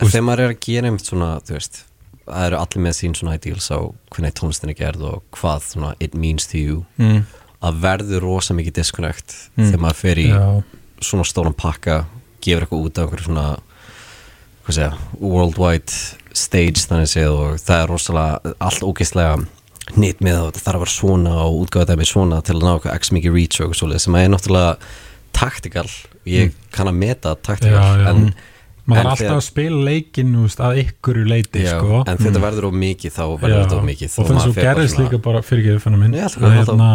[0.00, 1.82] En Úst- þegar maður er að gera einmitt svona, þú veist,
[2.28, 3.78] það eru allir með sín svona ideals á
[4.14, 6.84] hvernig tónlistin er gerð og hvað svona it means to you.
[6.98, 7.24] Mm.
[7.58, 9.64] að verður rosa mikið disconnect Mm.
[9.72, 10.62] þegar maður fer í já,
[11.02, 12.04] svona stóran pakka
[12.40, 13.46] gefur eitthvað út af einhverju svona
[14.64, 15.92] hvað segja, worldwide
[16.38, 19.38] stage þannig séð og það er rosalega allt ógeðslega
[19.96, 20.60] nýtt með það.
[20.60, 23.56] Þarf að vera svona og útgáða dæmi svona til að ná eitthvað x mikið reach
[23.58, 24.74] og eitthvað svoleið sem er náttúrulega
[25.38, 25.86] taktikal.
[26.28, 28.34] Ég kann að meta taktikal en,
[28.88, 32.00] maður er alltaf þegar- að spila leikin úst, að ykkur leiti já, sko.
[32.08, 34.14] en þetta verður of mikið þá verður þetta of mikið.
[34.18, 36.88] Og það sem gerist líka bara fyrir uppfanna minn að það hérna,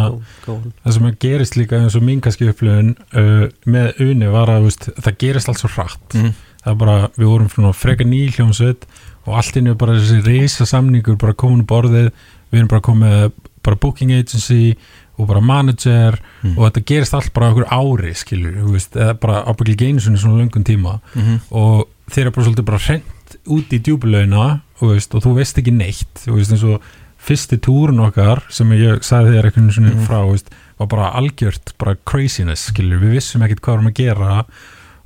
[0.48, 4.68] það sem að gerist líka eins og mín kannski upplifun uh, með uni var að
[4.68, 6.18] úst, það gerist allt svo hratt.
[6.18, 6.34] Mm.
[6.64, 8.86] það er bara, við vorum svona frekar nýljómsveit
[9.26, 12.10] og allt inni er bara þessi reysa samningur bara komin úr borðið
[12.50, 13.32] við erum bara komið
[13.64, 14.74] bara booking agency
[15.18, 16.58] og bara manager Mm.
[16.58, 20.64] og þetta gerist allt bara okkur ári skilur, veist, eða bara ábyggli sinni svona löngum
[20.64, 25.34] tíma Mm og þeir eru bara svolítið bara hreint út í djúbulögina og, og þú
[25.38, 26.82] veist ekki neitt þú veist eins og
[27.24, 30.06] fyrsti túrun okkar sem ég sagði þér einhvern svona Mhm.
[30.06, 34.44] frá veist, var bara algjört, bara craziness skilur, við vissum ekkert hvað varum að gera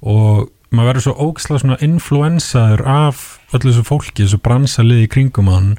[0.03, 3.23] og maður verður svo ógislega svona influensaður af
[3.55, 5.71] öllu þessu fólki, þessu bransalið í kringum hann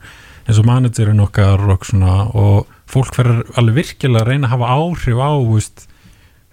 [0.48, 4.74] eins og managerinn okkar og svona og fólk verður alveg virkilega að reyna að hafa
[4.80, 5.88] áhrif á veist,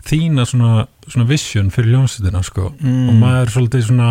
[0.06, 3.08] þína svona, svona vision fyrir ljónsutina sko Mm.
[3.10, 4.10] og maður er svolítið svona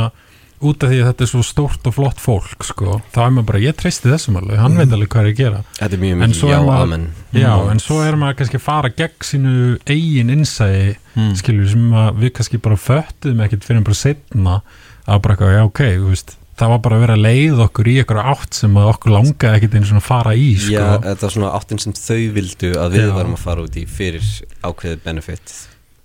[0.65, 3.45] út af því að þetta er svo stórt og flott fólk sko, þá er maður
[3.49, 6.11] bara, ég treysti þessum alveg hann veit alveg hvað er að gera þetta er mjög
[6.15, 7.71] En mikið svo er já, maður- amen já, Mm.
[7.71, 11.35] en svo er maður kannski að fara gegn sínu eigin innsæði Mm.
[11.35, 14.61] skilur sem við kannski bara föttum ekkert fyrir bara setna
[15.07, 18.29] að bara já ok, þú veist það var bara að vera leið okkur í eitthvað
[18.33, 20.73] átt sem okkur langaði ekkert einu svona að fara í sko.
[20.75, 23.13] Já, þetta er svona áttin sem þau vildu að við Já.
[23.17, 24.29] varum að fara út í fyrir
[24.63, 25.55] ákveðið benefit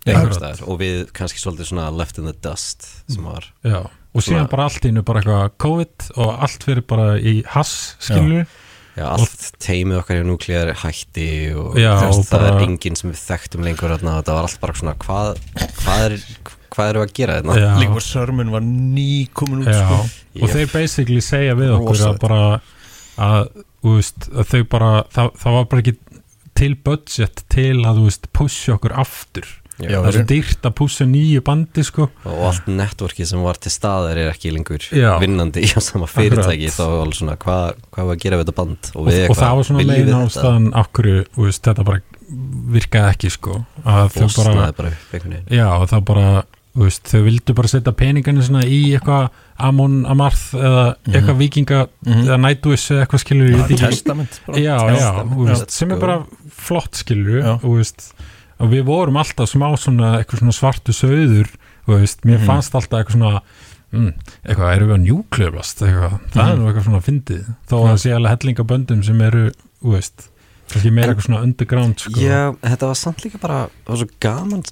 [0.00, 0.62] staðar.
[0.66, 3.46] Og við kannski svolítið svona left in the dust sem var.
[3.62, 7.94] Já, og síðan bara allt innu bara eitthvað COVID og allt fyrir bara í hass
[8.02, 8.46] skilur
[8.98, 13.12] Já, allt teimið okkar hjá núklíðar hætti og Já, og það bara- er enginn sem
[13.12, 15.38] við þekktum lengur þarna, þetta var allt bara svona hvað,
[15.78, 16.16] hvað, er,
[16.74, 17.56] hvað eru að gera þarna?
[17.60, 17.70] Já.
[17.80, 20.00] Líka bara sörmun var ný komin út sko.
[20.04, 22.14] og Ég- þeir basically segja við okkur Rosalegt.
[22.14, 22.60] að bara
[23.20, 23.48] að,
[23.84, 25.96] þú veist, að þau bara það, það var bara ekki
[26.60, 29.48] til budget til að, þú veist, pusha okkur aftur
[29.80, 33.56] Já, það er svo dýrt að pusha nýju bandi, sko og allt networki sem var
[33.56, 35.14] til staðar er ekki lengur Já.
[35.22, 36.76] vinnandi í sama fyrirtæki Akkurat.
[36.76, 39.24] þá var alveg svona hvað, hvað var að gera við þetta band og, og, við
[39.30, 40.20] og það var svona þetta?
[40.26, 42.02] ástæðan okkur, þú veist, þetta bara
[42.76, 44.92] virkaði ekki, sko að þau bara, bara
[45.48, 46.26] já, og það bara
[46.76, 52.22] veist, þau vildu bara setja peninganu svona í eitthvað Amon Amarth eða eitthvað vikinga Mhm.
[52.28, 55.32] eða Nightwish eða eitthvað skilur ekki Testament já, já, Testament.
[55.36, 57.54] þú veist, sem er bara flott skilur Já.
[57.64, 57.74] og,
[58.70, 60.12] við vorum alltaf smá svona
[60.44, 61.48] svona svartu söður
[61.88, 62.46] veist, mér Mhm.
[62.46, 63.40] fannst alltaf eitthvað svona
[63.92, 64.12] mm,
[64.46, 66.58] eitthvað, erum við njúkleflast eitthvað, það er Mhm.
[66.60, 67.90] nú eitthvað svona fyndið þó að Já.
[67.90, 68.64] það sé alveg hellinga
[69.02, 69.50] sem eru
[69.82, 70.28] veist,
[70.70, 72.20] kannski meira En- eitthvað svona underground sko.
[72.20, 74.62] Já, þetta var samt líka bara það var svo gaman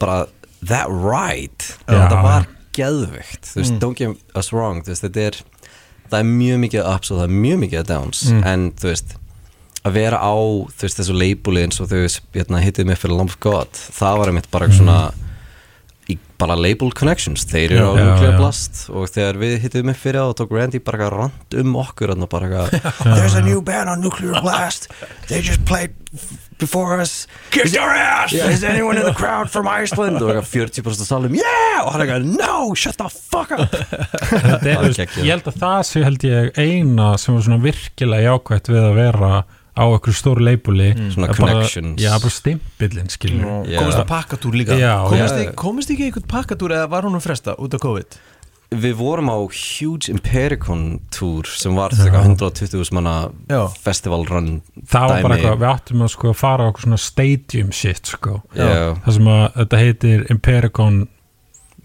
[0.00, 0.26] bara
[0.68, 1.94] that ride Já.
[1.94, 3.78] þetta var geðveikt þú veist, Mm.
[3.80, 5.36] don't get us wrong þú veist, þetta er
[6.20, 8.44] er mjög mikið ups og það er mjög mikið downs Mm.
[8.46, 9.14] en þú veist
[9.86, 12.02] að vera á þú veist þessu leipuli eins og þau
[12.34, 14.78] hérna, hitið mig fyrir Lamb of God það var einmitt bara Mm.
[14.78, 15.12] svona
[16.08, 18.36] í bara label connections þeir eru á Nuclear.
[18.38, 22.12] Blast og þegar við hittum upp fyrir það og tók Randy bara rand um okkur
[22.28, 22.68] bara
[23.02, 24.86] There's a new band on Nuclear Blast.
[25.28, 25.90] They just played
[26.58, 27.26] before us.
[27.50, 28.32] Kiss your ass!
[28.32, 30.48] Yeah, is anyone in the crowd from Iceland og eitthvað
[30.82, 31.82] 40% salum yeah!
[31.84, 35.78] og hann eitthvað no, shut the fuck up er, Það er ég held að það
[35.90, 39.32] sé held ég eina sem var svona virkilega jákvætt við að vera
[39.76, 42.00] á okkur stóru leipuli Svona bara, connections.
[42.00, 43.82] já, bara stimpillin skilur Já.
[43.82, 45.42] komist að pakkatúr líka Já, komist, já.
[45.44, 48.16] ekki, komist ekki einhvern pakkatúr eða var hún að fresta út af COVID
[48.74, 53.60] Við vorum á Huge Impericon tour sem var þetta 120 manna Já.
[53.78, 54.48] festival run
[54.90, 58.40] það var bara eitthvað, við áttum að sko fara á svona stadium shit sko.
[58.58, 58.96] Já.
[59.06, 61.04] það sem að þetta heitir Impericon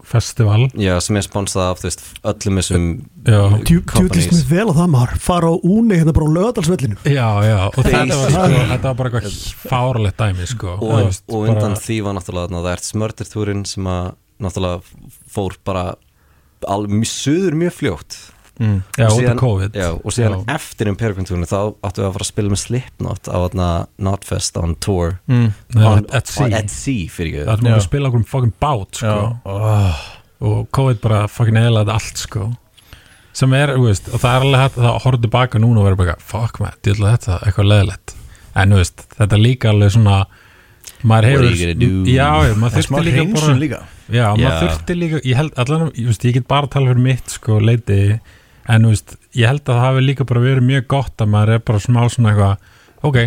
[0.02, 0.64] Festival.
[0.74, 2.86] Já, sem er sponsað af veist, öllum þessum
[3.22, 5.12] já, Djútist mér vel á það maður.
[5.22, 7.58] Fara á úni hérna bara á lögadalsvellinu já, já.
[7.70, 8.42] Og þetta var, sko,
[8.82, 9.36] var bara eitthvað
[9.70, 10.74] fáralegt dæmi sko.
[10.74, 14.10] Og, Þú veist, og bara- undan því var náttúrulega það ert smördertúrin sem að
[14.42, 14.82] náttúrulega
[15.32, 15.84] fór bara
[16.68, 18.16] al, mjög suður mjög fljótt
[18.60, 18.78] mm.
[18.98, 20.54] já, og síðan- Já, og síðan Já.
[20.54, 23.38] eftir Impericon-túrin þá áttum við að fara að spila með Slipknot á
[23.98, 25.52] Notfest on tour Mm.
[25.76, 26.44] On, at sea.
[26.46, 27.76] on- at sea fyrir það var Já.
[27.78, 29.38] að spila okkur um fucking bát sko.
[29.44, 30.02] Oh.
[30.42, 32.52] og COVID bara fucking eðlaði allt sko
[33.32, 35.96] sem er, þú veist, og það er alveg hægt að horfði tilbaka núna og verður
[36.02, 38.14] bara, fuck maður, dýrla þetta eitthvað leðilegt,
[38.60, 40.16] en þú veist þetta er líka alveg svona
[41.02, 42.04] What hefur, are you gonna do?
[42.06, 43.80] já, já, maður Það þurfti líka bara líka
[44.12, 47.02] já, maður þurfti líka, ég held allan, ég, veist, ég get bara að tala fyrir
[47.08, 47.98] mitt sko leiti,
[48.70, 51.54] en þú veist ég held að það hafi líka bara verið mjög gott að maður
[51.56, 53.20] er bara smá svona eitthvað ok,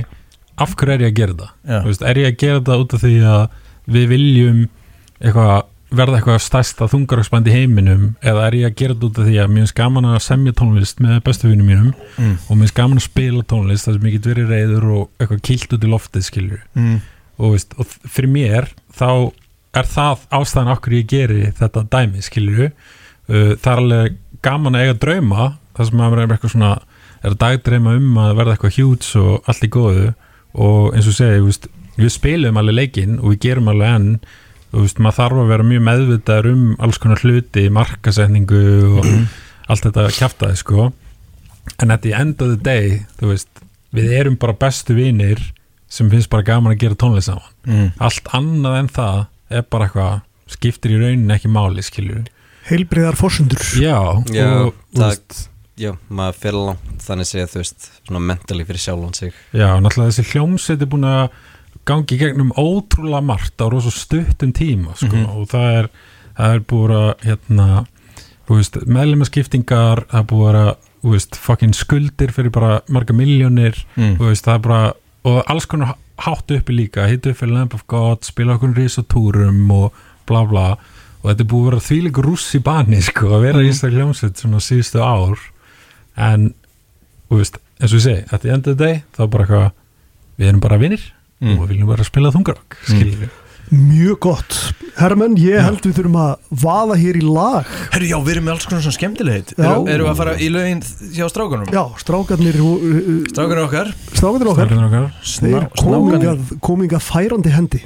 [0.63, 1.51] af hverju er ég að gera.
[1.67, 3.41] Þú veist, er ég að gera þetta út af því að
[3.95, 4.61] við viljum
[5.19, 5.55] eitthvað
[5.95, 9.35] verða eitthvað stærsta þungaröksband í heiminum eða er ég að gera þetta út af því
[9.41, 12.31] að mér finnst gaman að semja tónlist með bestu vinnum mínum mm.
[12.47, 15.43] og mér finnst gaman að spila tónlist þar sem ég get verið reyður og eitthvað
[15.49, 16.97] kilt út í loftið skilju Mm.
[17.37, 19.31] Og, veist, og fyrir mér þá
[19.75, 24.85] er það ástæðan okkur ég geri þetta dæmi skilju uh, það er alveg gaman að
[24.85, 26.75] eiga drauma þar sem maður er eitthvað svona
[27.25, 30.09] er að dagdreima um að verða eitthvað hjúts og allt í góðu.
[30.55, 34.11] Og eins og segi veist, við spilum alveg leikinn og við gerum alveg enn.
[34.75, 38.63] Og veist, maður þarf að vera mjög meðvitaður um alls konar hluti, markasetningu
[38.99, 39.09] og
[39.71, 40.89] allt þetta kjaftaði sko.
[41.81, 43.63] En at the end of the day þú veist,
[43.95, 45.41] við erum bara bestu vinir
[45.89, 47.91] sem finnst bara gaman að gera tónlist saman Mm.
[47.99, 52.25] allt annað en það er bara eitthvað skiptir í rauninni ekki máli skilju
[52.69, 53.97] heilbriðar fórsundur já,
[54.33, 58.79] Já, og það- veist, Já, maður fyrir langt þannig segja þú veist svona mentally fyrir
[58.79, 61.29] sjálfan sig já, náttúrulega þessi hljómsveit er búin að
[61.85, 65.25] gangi gegnum ótrúlega margt á rosa stuttum tíma sko, Mhm.
[65.35, 65.89] og það er,
[66.37, 67.85] það er búin að hérna,
[68.47, 73.75] þú veist, meðlumaskiptingar það er búin að, þú veist, fucking skuldir fyrir bara marga miljónir
[73.97, 74.17] Mm.
[74.17, 74.93] þú veist, það er bara
[75.25, 77.07] og alls konar hátt uppi líka.
[77.09, 79.93] Hitt upp fyrir Lamp of God, spila okkur risatúrum og
[80.29, 80.67] bla bla.
[81.23, 83.97] Og þetta er búið að vera þvíleik rúss í bani sko, að vera í þessari
[83.97, 85.41] hljómsveit svona síðustu ár.
[86.15, 86.51] En
[87.29, 89.71] þú veist, eins og ég segi, at the end of the day þá bara eitthvað,
[90.39, 91.11] við erum bara vinnir
[91.43, 91.57] Mm.
[91.59, 93.31] og við viljum bara spila þungarokk skiljum við
[93.71, 94.55] mjög gott
[94.95, 98.53] Hermenn, ég held við þurfum að vaða hér í lag Herru, já, við erum með
[98.55, 99.65] alls konar svona skemmtilegheit Já.
[99.71, 100.83] Eru Erum við að fara í lögin
[101.17, 101.71] hjá strákunum?
[101.73, 105.11] já, strákarnir uh, Strákunum okkar strákarnir okkar Strákarnir okkar.
[105.25, 107.83] þeir Sná- komingað, komingað færandi hendi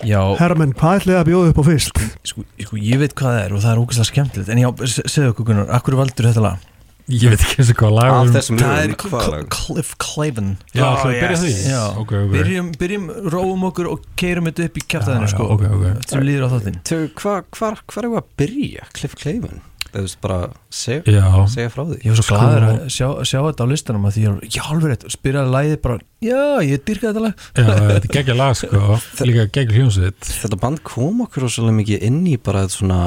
[0.00, 1.98] Já, Hermenn, hvað ætlaði að bjóða upp á fyrst?
[2.24, 5.08] sko, sko, ég veit hvað það er og það er ógæslega skemmtilegt En já, se-
[5.12, 6.68] segðu okkur Gunnar, akkur valdur þetta lag?
[7.10, 9.48] Ég veit ekki eins og hvað lag af þessum Það er lögum, hvað lag?
[9.56, 11.42] Cliff Clavin já, Oh, við að byrja yes.
[11.44, 11.80] því Já.
[12.02, 15.88] ok, ok Byrjum, byrjum, róum okkur og keirum þetta upp í já, sko ok, ok.
[15.96, 18.88] Eftir sem líður á þáttinn Tjö, hva, hvar, hvar er við að byrja?
[18.96, 19.60] Cliff Clavin
[19.90, 20.36] Það er bara
[20.70, 23.70] seg, já, segja frá því Ég var svo Sko- gladur að sjá, sjá þetta á
[23.72, 27.24] listanum að því ég var, já, alveg rétt, spyrjaði lagið bara, já, ég dyrka þetta
[27.24, 31.78] lag já, þetta er geggja lag sko líka geggja hljómsveit Þetta band kom okkur svolítið
[31.80, 33.00] mikið inn í bara svona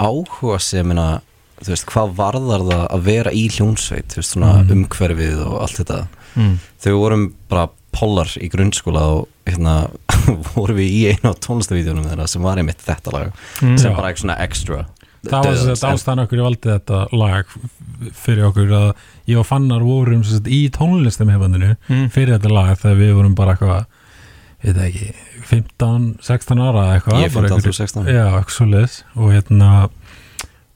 [0.00, 1.06] áhuga semina
[1.62, 4.70] þú veist, hvað varðar það að vera í hljónsveit, þú veist, svona Mm.
[4.76, 6.00] umhverfið og allt þetta
[6.36, 6.54] mm.
[6.84, 9.76] við vorum bara pollar í grunnskóla og hérna
[10.56, 13.32] vorum við í einu á tónlistavíðunum þeirra sem var einmitt þetta lag
[13.62, 13.78] Mm.
[13.78, 13.96] sem Já.
[13.96, 14.86] bara eitthvað svona extra
[15.26, 17.46] það var þess að ástæðan okkur valdi þetta lag
[18.14, 18.88] fyrir okkur að
[19.26, 22.10] ég og Fannar vorum sagt, í tónlistum hefandinu Mm.
[22.12, 23.86] fyrir þetta lag þegar við vorum bara eitthvað
[24.66, 25.08] veit ekki,
[25.46, 28.06] 15, 16 ára eitthvað Ég er bara 15, einhver- þú 16.
[28.06, 29.70] já, eitthvað svoleiðis og hérna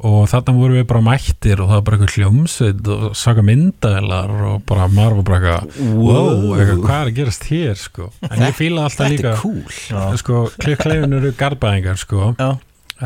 [0.00, 4.32] og þarna vorum við bara mættir og það var bara eitthvað hljómsveit og saka myndaðilar
[4.48, 8.08] og bara maður var bara eitthvað wow, eitthvað, hvað er að gerast hér sko?
[8.30, 12.32] En ég fílaði alltaf Þetta líka er cool sko, klikkleifin eru gardbæðingar sko.
[12.40, 12.50] Já.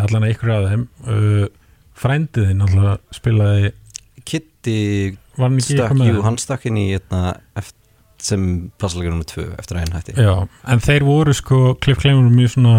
[0.05, 0.85] allan að ykkur af þeim.
[1.09, 1.47] Uh,
[1.99, 3.73] frændiðinn alltaf spilaði
[4.25, 4.79] Kitty
[5.13, 7.81] stakk, eitthvað jú, hann stakk inn í hérna, eftir,
[8.25, 8.45] sem
[8.81, 10.15] passalegur nummer tvö eftir að einn hætti.
[10.17, 12.77] Já, en þeir voru sko Cliff Clavin mjög svona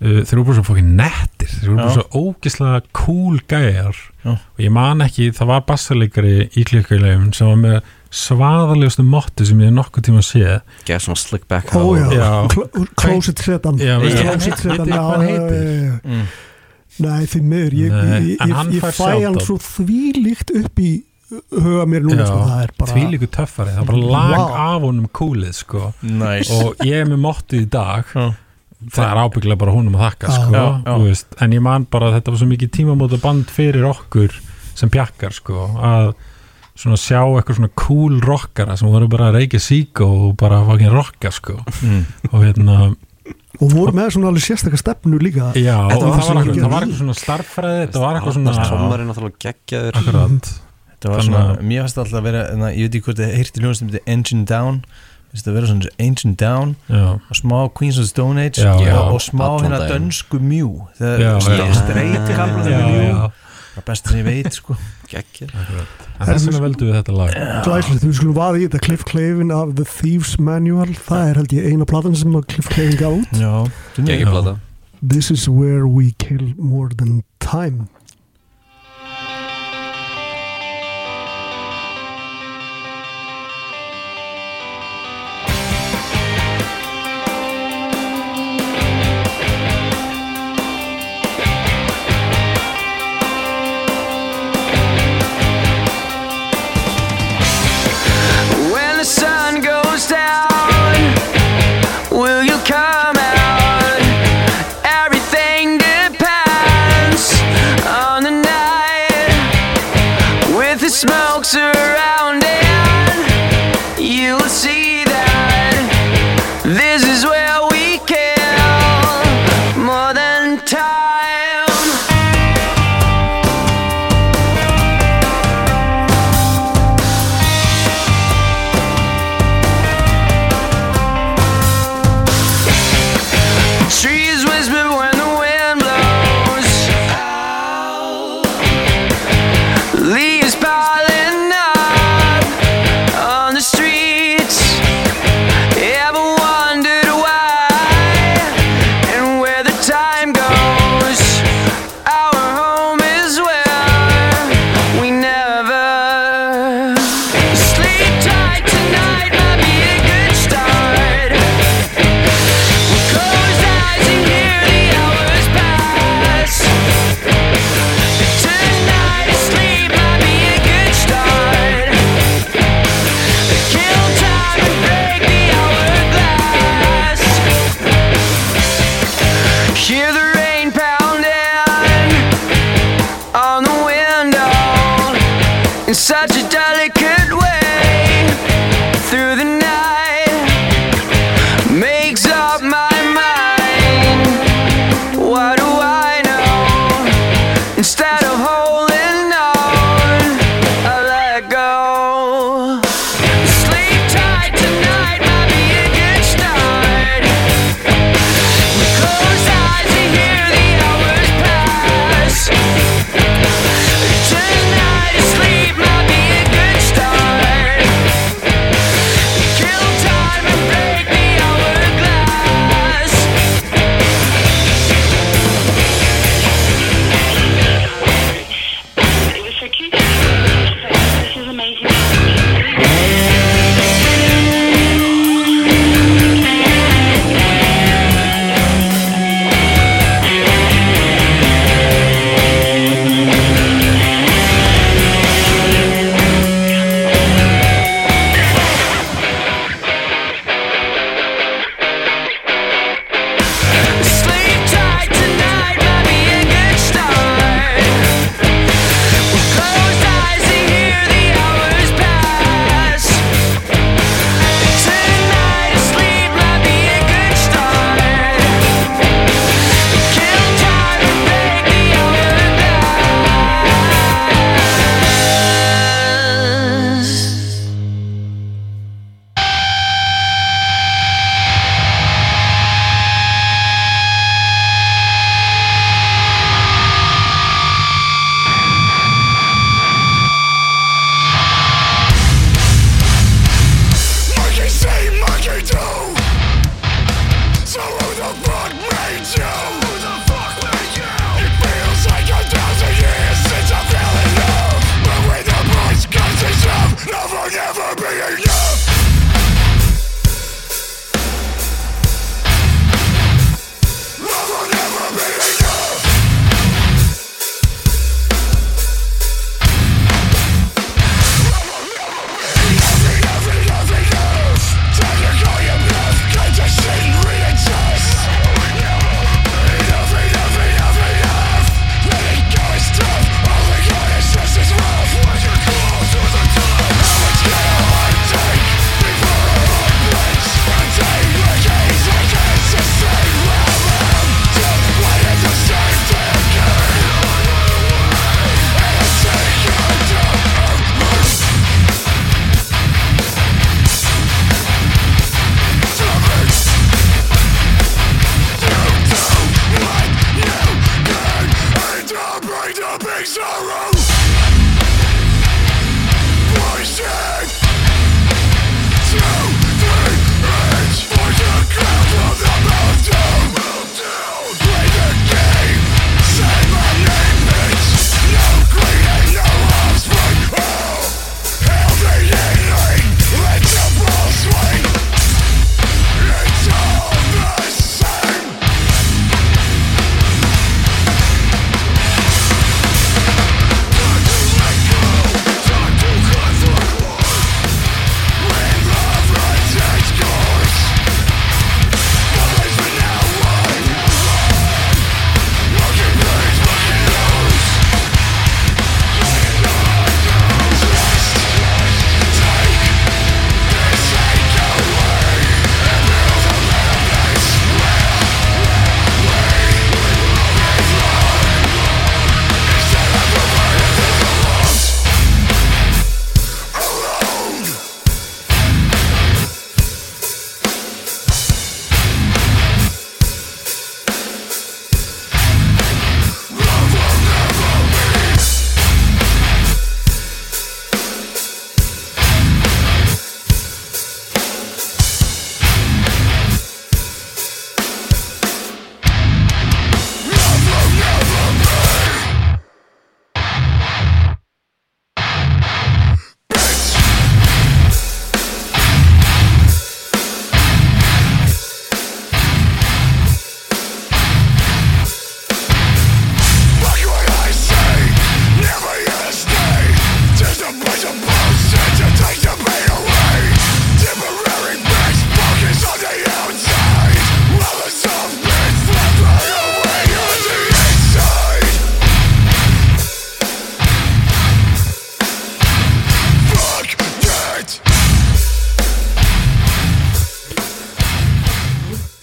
[0.00, 1.50] þeir eru bara svo fokkin nettir.
[1.52, 3.96] Þeir eru bara svo ógislega cool gæjar.
[4.24, 4.30] Já.
[4.36, 7.76] og ég man ekki, það var bassaleikari í klikkulegum sem var með
[8.12, 10.58] svaðalegustu mottu sem ég hef nokkuð tíma séð.
[10.88, 11.70] Gef svona slick back.
[12.52, 13.40] Cl- Closet
[14.02, 15.04] veistu- Closet já.
[16.04, 16.24] mm.
[17.00, 17.94] Nei, því miður Ég,
[18.82, 20.90] fæ hann svo þvílíkt upp í
[21.54, 24.36] huga mér núna Já, sko, það er bara því líku töffari, það er bara lag
[24.36, 24.60] Vá.
[24.66, 25.92] af honum coolið sko.
[26.02, 26.50] Nice.
[26.52, 28.04] Og ég er með mottu í dag.
[28.14, 28.26] Já.
[28.88, 30.94] Það er ábygglega bara húnum að þakka sko, Já, já.
[30.94, 34.36] þú veist, en ég man bara að þetta var svo mikið tímamóta band fyrir okkur
[34.80, 36.12] sem pjakkar sko, að
[36.80, 40.92] svona sjá eitthvað svona cool rockara sem voru bara að reykja sík og bara fucking
[40.94, 41.58] rocka sko.
[41.84, 42.06] Mm.
[42.30, 42.78] og hérna,
[43.60, 45.50] og voru með svona alveg sérstakka stefnu líka.
[45.60, 48.36] Já, og Þetta það var var, eitthvað, það var eitthvað svona starffræði, þetta var eitthvað
[48.38, 50.00] svona Trommarinn náttúrulega geggjaður.
[50.00, 50.50] Akkurat,
[51.00, 52.40] Það var svona, mér fannst alltaf að vera
[52.76, 54.80] ég veit ekki hvort þið heyrti ljónast um þetta Engine Down
[55.38, 58.96] það vera svona Engine Down já, og smá Queens of the Stone Age Já, já.
[58.98, 63.30] og, smá hérna dönsku mjú þegar mjú já.
[63.70, 64.76] það er besta sem ég veit sko.
[65.10, 67.36] Þess vegna veldum við þetta lag.
[68.02, 70.90] Við skulum vaða í þetta Cliff Clavin af The Thieves Manual.
[70.98, 72.98] Það er held ég eina platan sem Cliff Clavin
[74.26, 74.58] plata.
[75.00, 77.88] This is where we kill more than time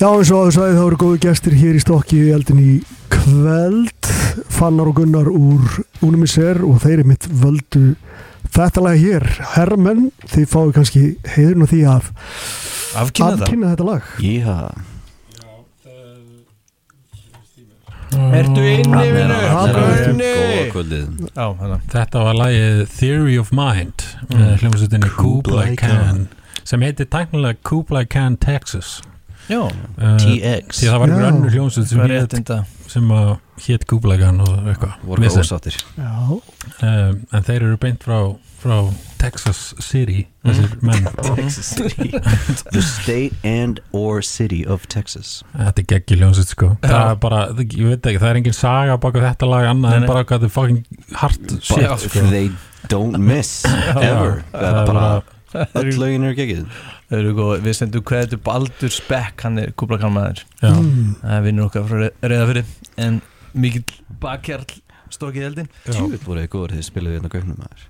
[0.08, 2.74] Já, eins og áður sagði það voru góðu gestir hér í stokki í eldin í
[3.12, 4.08] kveld
[4.56, 7.82] Fannar og Gunnar úr Unimisер og þeir er mitt völdu
[8.56, 9.26] þetta lag hér.
[9.58, 11.02] Hermenn, þið fáið kannski
[11.34, 12.08] heiðurinn á því að
[13.02, 14.08] Afkynna afkynna þetta lag.
[14.24, 14.56] Já,
[18.40, 19.04] Ertu inni,
[21.36, 21.82] Já, hérna.
[21.98, 26.30] Þetta var lagið Theory of Mind með hljómsveitinni Kublai Khan
[26.64, 29.02] sem heitir tæknilega Kublai Khan Texas
[29.48, 31.30] Já, uh, TX því það var einhver Já.
[31.32, 32.58] önnur hljómsveit sem hvað hét réttinda?
[32.88, 33.30] sem að
[33.68, 34.94] hét Kublai Khan og eitthvað.
[35.08, 38.18] Voru Já, um, en þeir eru beint frá,
[38.62, 38.78] frá
[39.20, 41.08] Texas City þessir menn.
[41.28, 42.12] Texas City.
[42.76, 45.44] The state and or city of Texas.
[45.56, 46.74] Þetta er geggi hljómsveit sko.
[46.84, 50.10] Það er bara, ég veit ekki, það er engin saga baka þetta lag annað en
[50.12, 50.84] bara hvað er fucking
[51.24, 52.28] hard shit But sko.
[52.32, 52.52] they
[52.92, 53.64] don't miss
[53.96, 54.44] ever.
[54.52, 55.10] Það er bara
[55.80, 60.74] öll lögin eru geggið Þau við sendum kveðið til Baldur Spekk, hann er kúplakalmaður Já,
[60.74, 61.16] mm.
[61.22, 63.22] Það er vinnur okkar frá reyðafyrir En
[63.56, 63.86] mikill
[64.22, 64.68] bakkjarl
[65.14, 67.88] stokkið í eldin Tjúvill voru þið góður þegar þið spilaðu hérna gögnum maður.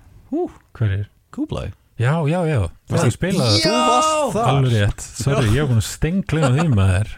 [0.78, 1.06] Hver er?
[1.34, 1.64] Kúblæ
[1.98, 3.08] Já, já, já, það?
[3.10, 4.50] Spilaði Þú varst þar.
[4.52, 7.14] Alveg rétt, sorry, ég var búin að stengla því maður.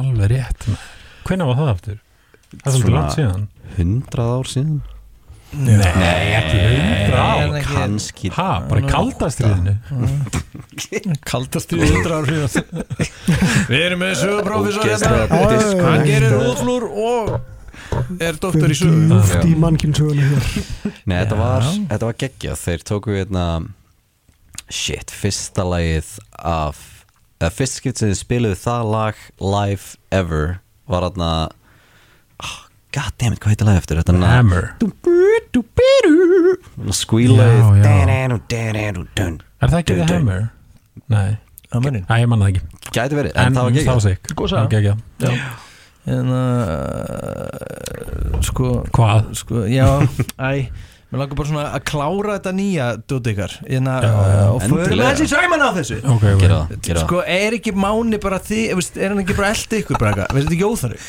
[0.00, 0.88] Alveg rétt maður.
[1.28, 2.00] Hvenær var það aftur?
[2.50, 3.44] Það er svolítið langt síðan.
[3.76, 4.80] Hundrað ár síðan
[5.50, 7.54] Nei, ekki hundra ár?
[7.66, 9.72] Kanski Ha, bara í kaldastriðinu
[11.26, 12.28] Kaldast í hundra ár
[13.72, 15.88] Við erum með söguprófessor Ógeðslega hérna.
[15.88, 17.34] Hann gerir úðflúr og
[18.22, 19.02] er doktor í sögu.
[19.10, 19.56] Djúft í
[20.22, 20.48] hér.
[21.10, 21.66] Nei, þetta var,
[22.06, 22.62] var geggjað.
[22.62, 23.44] Þeir tóku hérna
[24.70, 26.78] Shit, fyrsta lagið af
[27.56, 31.30] fyrst skipt sem þið spiluðu það lag live ever var hérna
[32.90, 34.00] oh, God damn it, hvað heitir lagið eftir?
[34.00, 34.64] Þetta er Hammer.
[37.84, 39.34] Dan-dan-dan-dan-dun.
[39.60, 40.06] Er það ekki The.
[40.10, 40.42] Hammer?
[41.10, 44.48] Nei, ég manna það ekki Gæti verið, en, það var það var geggjað sig Góð
[44.72, 44.98] geggjað.
[46.10, 46.40] En uh,
[48.48, 49.20] Sko Hvað?
[49.38, 49.86] Sko, já,
[50.40, 50.50] æ
[51.10, 54.42] Mér langar bara svona að klára þetta nýja dóti ykkar Hérna, Já, já.
[54.54, 55.08] og förum Endilega.
[55.18, 58.94] þessi sæman á þessu Ok, ok Gera gera Sko, er ekki Máni bara því veist,
[59.00, 60.36] Er hann ekki bara eldi ykkur bara eitthvað?
[60.36, 61.00] Veist þetta ekki óþarri?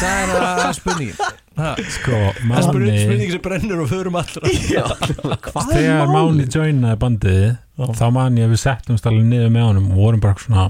[0.00, 1.22] Það er að spurningin
[1.58, 4.52] Ha, Sko, er Máni spurning sem brennur og förum allra
[5.46, 7.46] Hvað Þegar Máni joinaði bandið
[7.94, 10.66] þá man ég að við settumst alveg niður með honum og vorum bara svona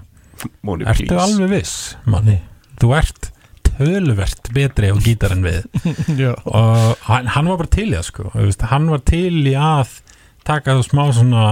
[0.92, 2.36] Ertu alveg viss, Máni?
[2.78, 3.32] Þú ert
[3.78, 5.64] töluvert betri á gítar en við.
[6.22, 6.34] Já.
[6.44, 8.28] Og hann, hann var bara til í það sko.
[8.34, 9.96] Þú veist, hann var til í að
[10.48, 11.46] taka það smá svona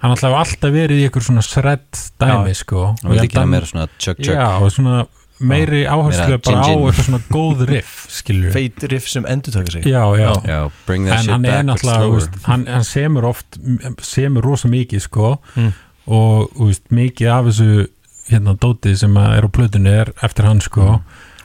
[0.00, 2.90] hann alltaf alltaf verið í ykkur svona sredd dæmi sko.
[3.04, 5.02] Meira svona chug chug já, og svona
[5.40, 9.86] meiri áherslu bara á eitthvað svona góð riff skilur Feit riff sem endur taka sig.
[9.88, 13.60] Já, já, Já, bring that en shit hann er náttúrulega hann, hann semur oft
[14.04, 15.38] semur rosa mikið sko.
[15.56, 15.72] Mm.
[16.10, 17.88] og þú veist, mikið af þessu
[18.30, 21.00] hérna dótið sem að er á plötunni er eftir hann sko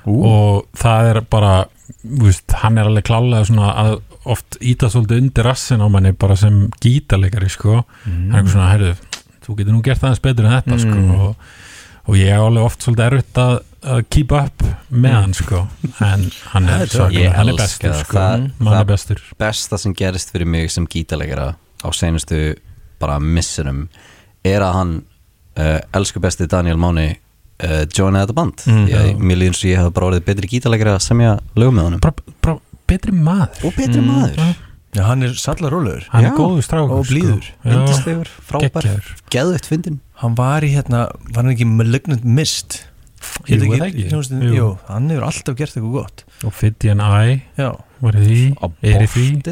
[0.06, 1.53] og það er bara
[2.03, 3.95] veist, hann er alveg klálega að
[4.26, 7.84] oft íta svolítið undir rassin á manni bara sem gítarleikari sko.
[8.06, 8.95] Hann er svona, heyrðu,
[9.45, 10.95] þú getur nú gert aðeins betur en þetta sko.
[10.97, 11.12] Mm.
[11.20, 11.36] og,
[12.10, 13.53] og ég er alveg oft svolítið erfitt að,
[13.95, 15.62] að keep up með hann sko.
[16.06, 17.99] En hann Það er, Ég hann er bestur það.
[18.03, 18.18] sko.
[18.18, 19.22] Það- mann er það- bestur.
[19.45, 21.51] besta sem gerist fyrir mig sem gítalegara
[21.86, 22.56] á senustu
[22.99, 23.88] bara missunum
[24.45, 24.95] er að hann
[25.60, 27.12] uh, elsku besti Daniel Máni
[27.64, 28.64] uh, joinaði þetta band.
[28.68, 31.76] Mm, ég, mér líður eins og ég hef bara orðið betri gítalegara sem ég lögum
[31.80, 31.99] með honum.
[31.99, 33.66] Bara, bara betri maður.
[33.66, 34.08] Og betri Mm.
[34.12, 34.56] maður.
[34.95, 36.10] Já, hann er sallar rólegur Já.
[36.14, 37.41] hann er góður strákur Og blíður.
[37.43, 37.68] sko.
[37.68, 38.86] Já, yndislegur, frábær,
[39.30, 42.86] geðveitt fyndin Hann var í hérna, var hann ekki Malignant Mist?
[43.49, 44.06] Jú, er ekki?
[44.08, 44.53] hljómsveitin- Jú.
[44.56, 46.24] Jú, hann hefur alltaf gert eitthvað gott.
[46.45, 49.43] Og Fiddy and I Já, var því, er því.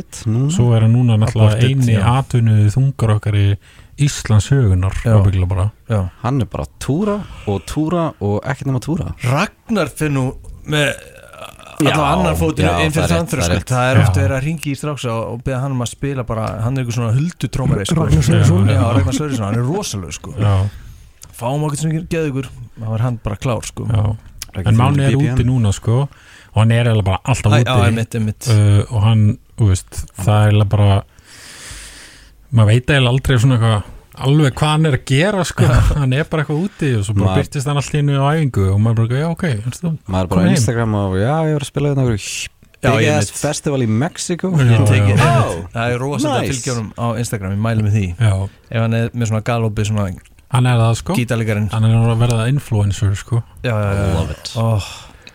[0.53, 2.23] svo er hann núna náttúrulega Aborted, eini já.
[2.23, 3.57] atvinnuði þungar okkar í
[3.97, 4.49] Íslands
[5.89, 10.31] já hann er bara túra og túra og ekkert nema túra Ragnar nú
[10.65, 10.93] með
[11.81, 14.21] allavega annar fótinu já, inn fyrir það er rétt, það er það er oft Já.
[14.21, 16.97] verið að ringi í stráksa og, beða hann um að spila bara, hann er eitthvað
[16.99, 17.99] svona huldutrómari sko.
[17.99, 18.69] Ragnar Sverrisson.
[18.69, 20.35] já, Ragnar Sverrisson, hann er rosalega sko.
[20.37, 20.53] já,
[21.39, 23.87] fáum okkur sem ekki geða ykkur þá var hann bara klár sko.
[23.89, 24.03] já.
[24.63, 28.51] en Máni er úti núna sko og hann er bara alltaf úti já, einmitt, einmitt
[28.53, 29.25] uh, og hann,
[29.57, 31.01] þú veist, það er bara
[32.53, 33.91] maður veit eiginlega aldrei svona eitthvað
[34.23, 35.67] alveg hvað hann er að gera sko.
[35.99, 38.65] Hann er bara eitthvað úti og svo bara Maður- byrtist hann alltaf innu á æfingu
[38.69, 40.51] og maður bara, já ok, þú maður er bara á.
[40.53, 42.05] Instagram og já, ég var að spila þetta
[43.17, 43.39] ass veit.
[43.39, 48.05] festival í Mexiko það er rosalega fylgjónum á Instagram, ég mæli með því.
[48.19, 48.33] Já,
[48.69, 50.05] ef hann er með svona galopið svona
[50.53, 51.15] hann er það sko.
[51.17, 53.41] gítalegarinn hann er að verða influencer sko.
[53.65, 54.13] Já, já, já, já.
[54.19, 54.53] love it.
[54.59, 54.89] Oh,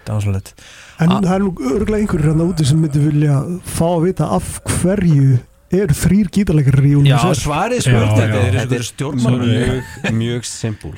[0.06, 0.54] dásalegt
[1.00, 1.20] En Ah.
[1.22, 5.38] það er nú örgulega einhverjir hérna úti sem myndi vilja fá að vita af hverju
[5.76, 8.26] eru þrýr gítarleikarar í Já, svarið Já, spurning já.
[8.28, 10.94] Þeir eru Þetta svona er stjórnmálur mjög, mjög simpul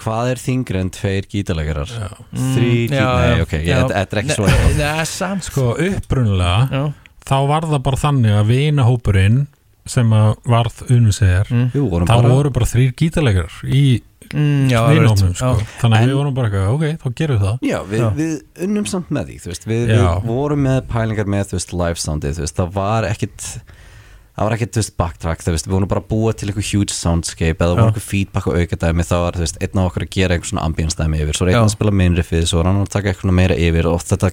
[0.00, 1.90] hvað er þingri en tveir gítarleikarar?
[2.32, 6.68] Þrý Mm, já, gítar, nei ok, þetta er ekki svo Nei, Nei, samt sko upprunalega
[6.72, 6.84] Já,
[7.28, 9.40] þá var það bara þannig að vinahópurinn
[9.90, 11.66] sem að varð unnvisegar mm.
[11.74, 13.84] Þá bara voru bara þrýr gítarleikar í
[14.30, 15.38] Mm, já, vinahópnum já.
[15.40, 15.64] sko.
[15.80, 17.56] þannig að En- við vorum bara eitthvað, ok, þá gerum við það.
[17.66, 18.10] Já, við, Já.
[18.14, 18.34] við
[18.68, 22.70] unnum samt með því, veist, við, við vorum með pælingar með, veist, live soundið, það
[22.76, 23.48] var ekkit,
[24.40, 26.68] það var ekkit, þú veist, backtrack, þú veist, við vorum bara að búa til eitthvað
[26.70, 30.06] huge soundscape eða voru eitthvað feedback og aukadæmi, þá var, þú veist, einn af okkur
[30.06, 32.62] að gera eitthvað svona ambience dæmi yfir, svo var einn að spila main riffið, svo
[32.62, 34.32] var annar að taka eitthvað meira yfir og þetta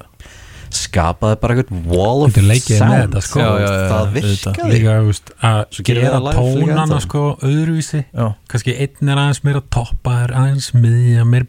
[0.74, 3.40] skapaði bara eitthvað wall of sound, þetta, sko.
[3.42, 4.70] Já, já, já, það virkaði.
[4.74, 8.04] líka veist, að gera tónana sko öðruvísi.
[8.12, 11.48] Já, kannski einn er aðeins meira toppaður aðeins miðja, meir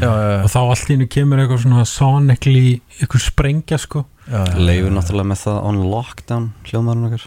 [0.00, 0.42] já.
[0.44, 0.58] og þá
[0.94, 2.66] hennu kemur eitthvað svona sonically
[3.00, 4.04] eitthvað sprengja sko.
[4.56, 7.24] Leifur náttúrulega með það on lockdown hljóðmærun okkar,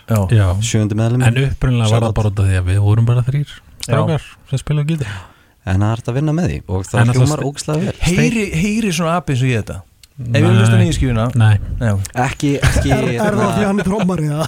[0.65, 3.51] sjöundi meðlum en upprunnilega var það bara út af því að við vorum bara þrýr
[3.85, 5.19] strákar sem spila gítar.
[5.67, 7.95] En það er þetta að vinna með því og það ste- ógislega vel.
[8.07, 9.77] Heyri, heyri svona api eins og ég þetta
[10.17, 10.55] Ef við Nei.
[10.57, 11.91] hlustum nýju skjúna Nei, Nei,
[12.25, 14.47] ekki, ekki Er, er það því hann er trommari eða?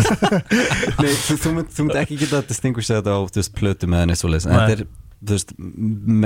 [1.00, 3.90] Nei, þú, þú, mynd, þú mynd ekki geta að distinguisha þetta á þú veist, plötu
[3.90, 4.58] með henni svoleiðis en Nei.
[4.64, 4.82] þetta er,
[5.20, 5.54] þú veist,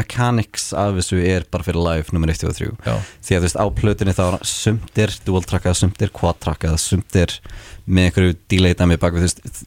[0.01, 2.95] mechanics af þessu er bara fyrir live nummer 1 og 3 Já,
[3.27, 6.79] því að þú veist, á plötunni þá sumt er dual trackað, sumt er quad trackað
[6.83, 7.37] sumt er
[7.85, 9.67] með einhverju delay dæmi bak við, þú veist,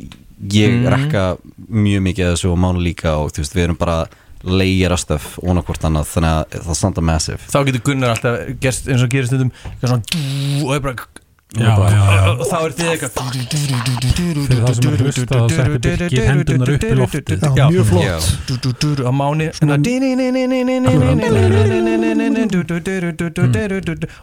[0.58, 0.88] ég Mhm.
[0.93, 1.24] rekka
[1.70, 4.00] mjög mikið þessu og mánu líka og þú veist, við erum bara
[4.50, 7.39] leigir að stöf og hvort annað, þannig að það standa massive.
[7.52, 10.02] Þá getur Gunnar alltaf gerst eins og gerist svona
[10.64, 11.08] og er bara
[11.56, 13.12] já, já, já og þá er þið eitthvað
[14.18, 16.91] Fyrir þá sem er hlusta þá setti Birgir hendurnar upp í
[17.56, 17.66] Já.
[17.72, 19.48] mjög flott á máni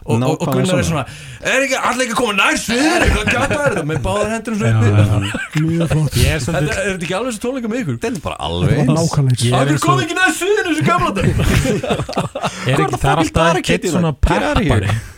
[0.05, 1.05] og Gunnar er svona
[1.41, 4.29] er ekki allir ekki að koma nær sviður hvað gata er þetta með báðar
[4.61, 4.77] já.
[5.65, 8.45] Mjög flott er Þetta er ekki alveg svo tónleika með ykkur þetta er bara Það
[8.51, 11.25] alveg var nákvæmlega Ég er Akkur eins kom og ekki nær sviðinu þessu gamla dag
[12.65, 15.13] er ekki, það er alltaf eitt svona það?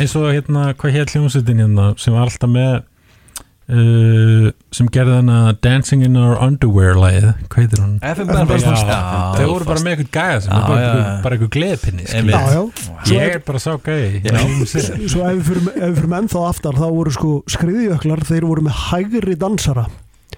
[0.00, 2.72] Eins og hérna, hvað hér hljómsveitin hérna sem var alltaf með
[3.72, 7.94] uh, sem gerði hana Dancing in Our Underwear lagið, hvað heitir hún?
[8.02, 8.92] FM Belfast.
[9.38, 11.22] Þau voru bara með eitthvað gæða sem er bara, eitthvað- já.
[11.26, 12.08] bara eitthvað gleðpinni
[13.12, 14.22] ég er bara sá gæði
[15.12, 15.66] Svo ef við fyrir,
[16.00, 19.86] fyrir ennþá aftar þá voru sko skriðjöklar, þeir voru með hægri dansara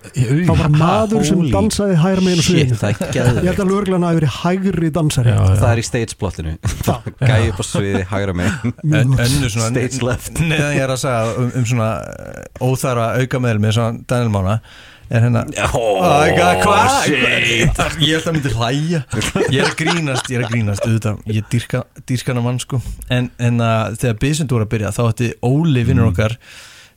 [0.04, 2.78] Það var maður sem dansaði hægra meginn shit, sviðinu.
[2.80, 5.32] það er Ég held að lögreglan hafi verið hægri dansari.
[5.32, 6.56] Já, það er í stage plottinu
[7.20, 8.02] gæði upp á sviði,
[9.24, 10.42] önnu svona Stage left.
[10.42, 14.34] neðan ég er að segja um, um svona uh, óþara auka meðl með svona Daniel
[14.34, 14.58] Mána
[15.14, 15.64] er hérna Æ,
[16.64, 17.08] hvað?
[18.00, 19.02] Ég held að myndi hlæja.
[19.52, 22.80] Ég er að grínast, ég er að grínast auðvitað, ég dýrka hana mann sko.
[23.12, 26.38] En, en uh, þegar Byssund voru að byrja þá ætti Óli vinnur okkar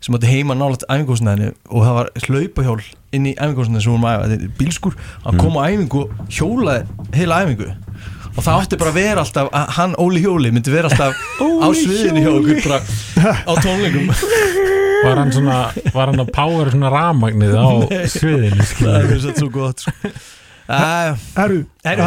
[0.04, 2.80] sem átti heima nálægt æfingóðsnæðinu og það var hlaupahjól
[3.18, 4.98] inn í æfingóðsnæðinu sem vorum að æfa, bílskur.
[5.26, 7.70] Hann kom á æfingu, hjólaði heila æfingu.
[8.38, 11.18] Og það átti bara að vera alltaf að hann Óli Hjóli myndi vera alltaf
[11.66, 14.12] á sviðinu hjá okkur bara á tónleikum.
[15.08, 15.58] Var hann svona
[15.94, 17.66] var hann að power svona ramagnið á
[18.18, 20.14] sviðinu það er svo svo gott sko.
[20.68, 22.02] Herru, það,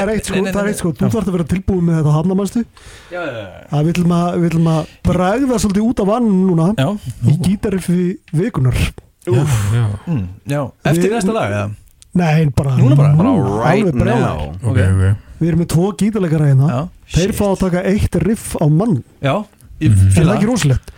[0.00, 2.64] er eitt sko, það er eitt sko Þú þarf að vera tilbúin með þetta hafnamannstu
[2.64, 3.46] já, já, já.
[3.70, 6.90] að við ætlum að, að bregða svolítið út af vann núna Já,
[7.24, 8.02] í gítariffi
[8.36, 8.76] vikunar
[9.24, 10.60] mm, já,
[10.92, 11.70] eftir næsta lag eða?
[12.14, 13.14] Nei, bara Núna bara?
[13.18, 14.20] bara Nú, right alveg brjálæðir.
[14.22, 14.52] now.
[14.70, 15.22] Ok, ok.
[15.40, 16.68] Við erum með tvo gítarleikara hérna.
[16.70, 16.82] Já,
[17.14, 19.00] Þeir fá að taka eitt riff á mann.
[19.24, 19.34] Já,
[19.74, 19.90] Mhm.
[19.90, 20.90] Er það fíla ekki rosalegt?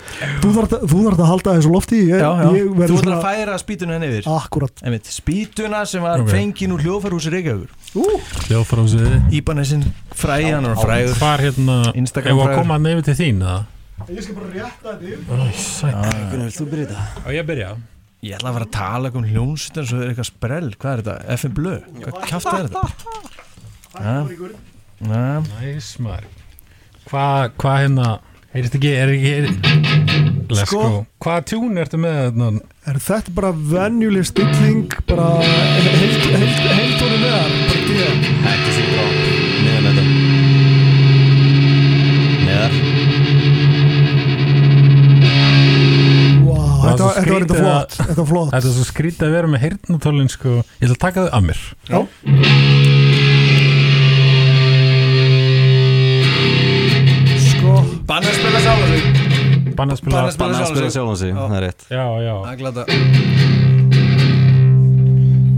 [0.43, 2.97] Þú þarf að, þarf að halda þessu lofti Ég, Já, já, ég þú verður ætlar
[2.97, 4.29] að svona færa spýtuna henni yfir.
[4.37, 4.83] Akkurat.
[4.85, 6.29] Einmitt, spýtuna sem var Ok.
[6.29, 7.71] fengin úr hljóðfærhúsi Reykjavíkur.
[8.47, 13.05] Hljóðfara á sviði Íbanessin fræði hann og fræður Hvar hérna, Instagram ef að koma nefnir
[13.09, 13.65] til þín eða?
[14.13, 17.01] Ég skal bara rétta þetta þú byrja þetta?
[17.25, 17.71] Á ég að byrja?
[18.23, 21.17] Ég ætla að fara að tala um hljónsutin svo er eitthvað sprell, hvað er þetta?
[21.37, 21.75] FM Blö,
[22.05, 22.85] hvað kjátt er þetta?
[25.01, 26.25] Næs maður.
[27.07, 28.09] Hvað hva hérna
[28.57, 29.33] Heyrist ekki, er ekki
[30.49, 30.79] Let's Sko.
[30.81, 31.01] go.
[31.21, 32.39] Hvaða tjún ertu með?
[32.89, 38.09] Er þetta bara venjuleg stilling bara heilt heilt með það bara díða
[38.55, 39.05] Ekki sér bra
[39.67, 40.05] Neðar með þetta.
[42.47, 42.73] Neðar.
[46.47, 48.55] Wow, þetta, þetta var þetta flott Þetta var flott.
[48.55, 50.61] Þetta er svo skrítið að vera með heyrnatólin sko.
[50.81, 51.61] Ég ætla að taka þau að mér.
[51.93, 53.05] Já
[58.09, 59.03] banna að spila sála sig.
[59.77, 61.33] Banna að spila Banna að spila Banna að spila sjálfan sig.
[61.37, 61.87] það er rétt.
[61.91, 62.35] Já, já.
[62.43, 62.83] Það er glada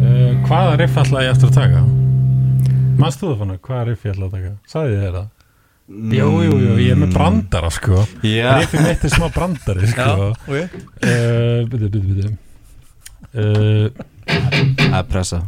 [0.02, 1.82] uh, Hvaða riff ætla ég eftir að taka?
[2.98, 3.56] Manst þú það fannu?
[3.68, 4.52] Hvaða riff ég ætla að taka?
[4.72, 5.28] Sagði ég þér það?
[5.88, 8.02] Jú, jú, jú, ég er með brandara sko.
[8.26, 8.50] Já.
[8.58, 10.26] Riffið mitt er smá brandari Já, sko.
[10.44, 10.56] ok.
[11.00, 12.28] Uh, Byttu, byttu, byttu
[13.38, 13.86] uh,
[14.98, 15.38] Að pressa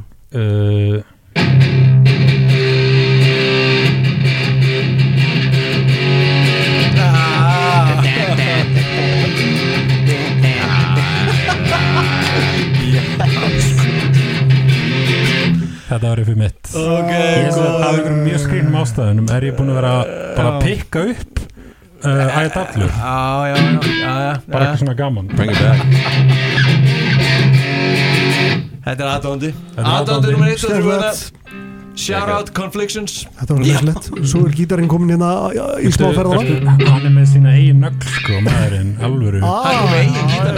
[15.91, 16.69] Þetta var riffið mitt.
[16.79, 19.31] Ok, Ég er af einhverjum mjög skrýnum ástæðunum.
[19.35, 19.95] Er ég búin að vera
[20.37, 22.47] bara að pikka upp uh, já,
[23.51, 23.57] já,
[23.99, 25.27] já, bara eitthvað svona gaman.
[25.35, 25.81] Bring it back.
[28.81, 31.21] Þetta er aðdóndi er Aðdóndi nummer 1 og 3 Skemmtilegt.
[32.01, 33.13] Shout out Conflictions.
[33.41, 35.51] Þetta var glæslegt Svo er gítarinn komin hérna
[35.83, 39.43] í smá ferðara Ertu- Hann er með sína eigin nögl sko maðurinn, alvöru.
[39.43, 40.57] Hann kom með eigin gítar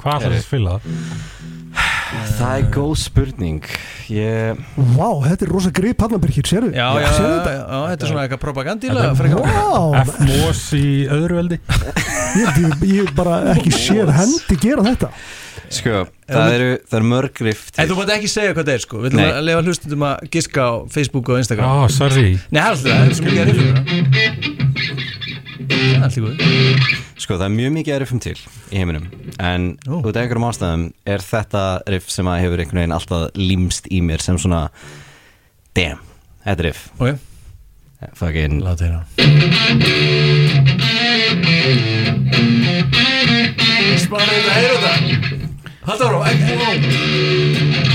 [0.00, 0.74] Hvað þarf að spila?
[2.40, 3.66] Það er góð spurning.
[4.08, 4.60] Ég
[4.96, 6.70] Vá, þetta er rosa grip Hafnabyrkir, sérðu?
[6.72, 7.52] Já, já, já, já, þetta?
[7.52, 9.02] já, þetta er svona eitthvað propagandíla
[10.06, 11.60] F-Mos í öðru veldi.
[12.40, 15.10] Ég, ég, ég bara ekki séð hendi gera þetta.
[15.70, 18.84] Sko, það eru, það eru mörg riff En þú mátt ekki segja hvað það er
[18.86, 19.02] sko.
[19.02, 19.34] Við ætlum Nei.
[19.34, 22.26] að lefa hlustundum að giska á Facebook og Ó, Instagram sorry.
[22.54, 24.59] Nei, það er alltaf það, það er svo mikið að riffum
[25.70, 26.34] Það er alltaf góð
[27.20, 28.36] Sko, það er mjög mikið riffum til
[28.72, 29.04] í heiminum.
[29.38, 30.00] En Ó.
[30.00, 34.00] út af einhverjum ástæðum er þetta riff sem að hefur einhvern veginn alltaf límst í
[34.04, 34.62] mér sem svona
[35.76, 36.00] Damn,
[36.46, 36.88] þetta riff.
[36.98, 37.20] Ok,
[38.16, 39.04] Fucking láta hérna.
[44.00, 44.94] Spannir þetta, heyra þetta.
[45.86, 47.89] Halda ára, ekki wow.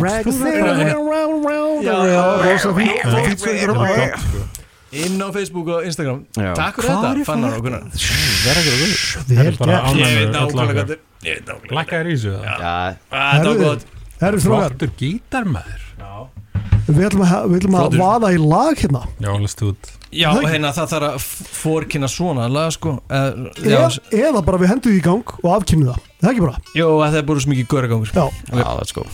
[0.00, 4.44] Drag us around, round, round Já, já, Rosa fínt.
[4.94, 6.20] Inn á Facebook og Instagram.
[6.38, 6.52] Já.
[6.54, 7.82] Takk fyrir þetta, Fannar og Gunnar
[8.44, 8.82] verða ekki að
[9.34, 9.58] er gert
[9.98, 10.52] Ég veit okkar.
[10.54, 11.00] hvað þetta er.
[11.24, 12.44] Ég veit nákvæmlega Lækkaðir í þessu það?
[12.44, 12.76] Já,
[13.10, 13.32] Ah,
[13.64, 13.86] gott.
[14.44, 15.82] Flottur gítar maður
[16.84, 19.04] við ætlum að, vaða í lag hérna.
[19.18, 19.30] Já,
[20.14, 21.28] Já, hérna það þarf að
[21.58, 22.98] fórkynna svona lag sko.
[23.10, 23.30] Eh,
[23.64, 26.02] e Já, Eða bara við hendum í gang og afkynum það.
[26.20, 26.58] Það er ekki bara?
[26.76, 29.06] Jó, það er búin svo mikið göragangur Já, já, let's go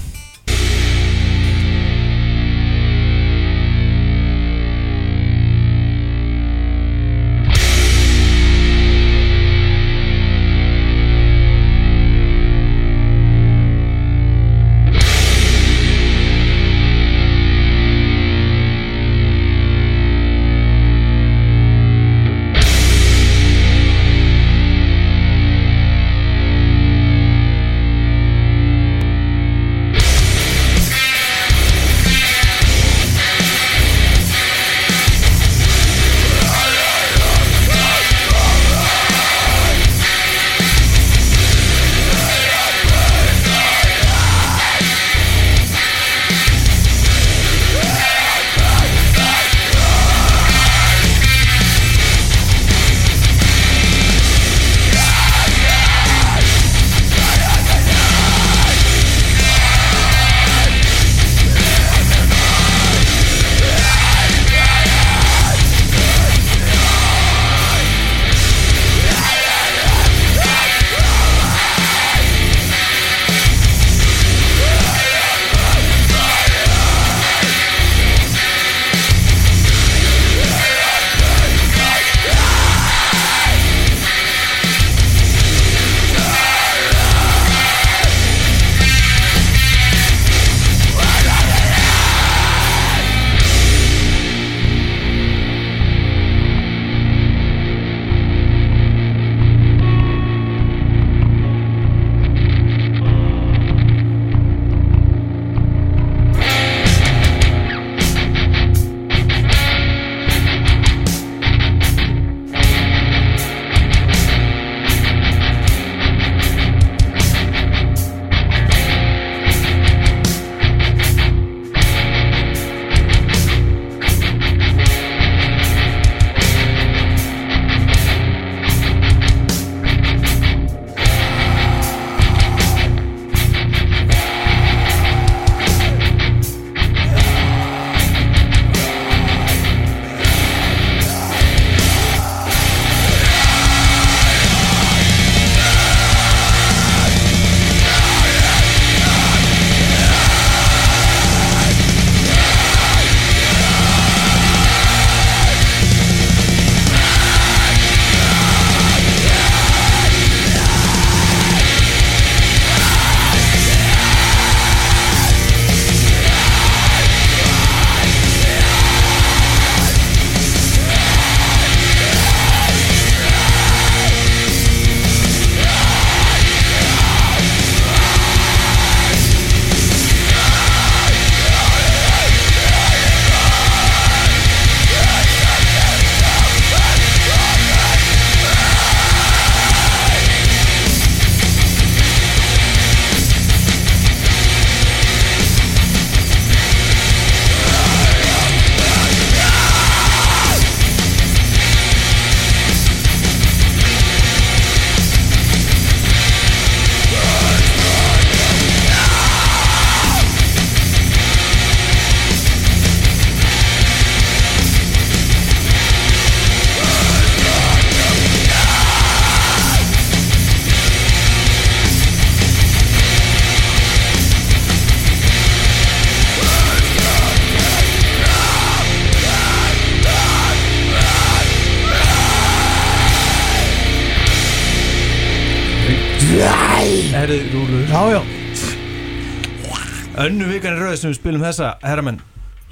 [240.20, 242.20] Önnu vikan er rauð sem við spilum þessa Herramenn.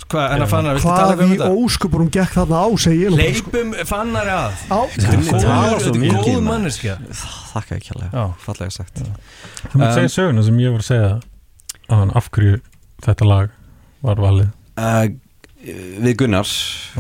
[0.09, 3.11] Hvað, en að fannar, viltu tala hvað um í óskupurum gekk þarna á segi ég
[3.13, 3.51] nú bara, sko.
[3.53, 4.61] Leipum fannari að.
[6.09, 6.95] Er góð manneskja.
[7.53, 8.23] Þakka ekki alveg, Já.
[8.45, 9.03] fallega sagt.
[9.03, 11.11] Þú mátt Um, segja söguna sem ég var að segja
[11.99, 12.61] að af hverju
[13.05, 13.51] þetta lag
[14.07, 14.49] var valið.
[14.79, 15.09] Uh,
[16.07, 16.49] Við Gunnar,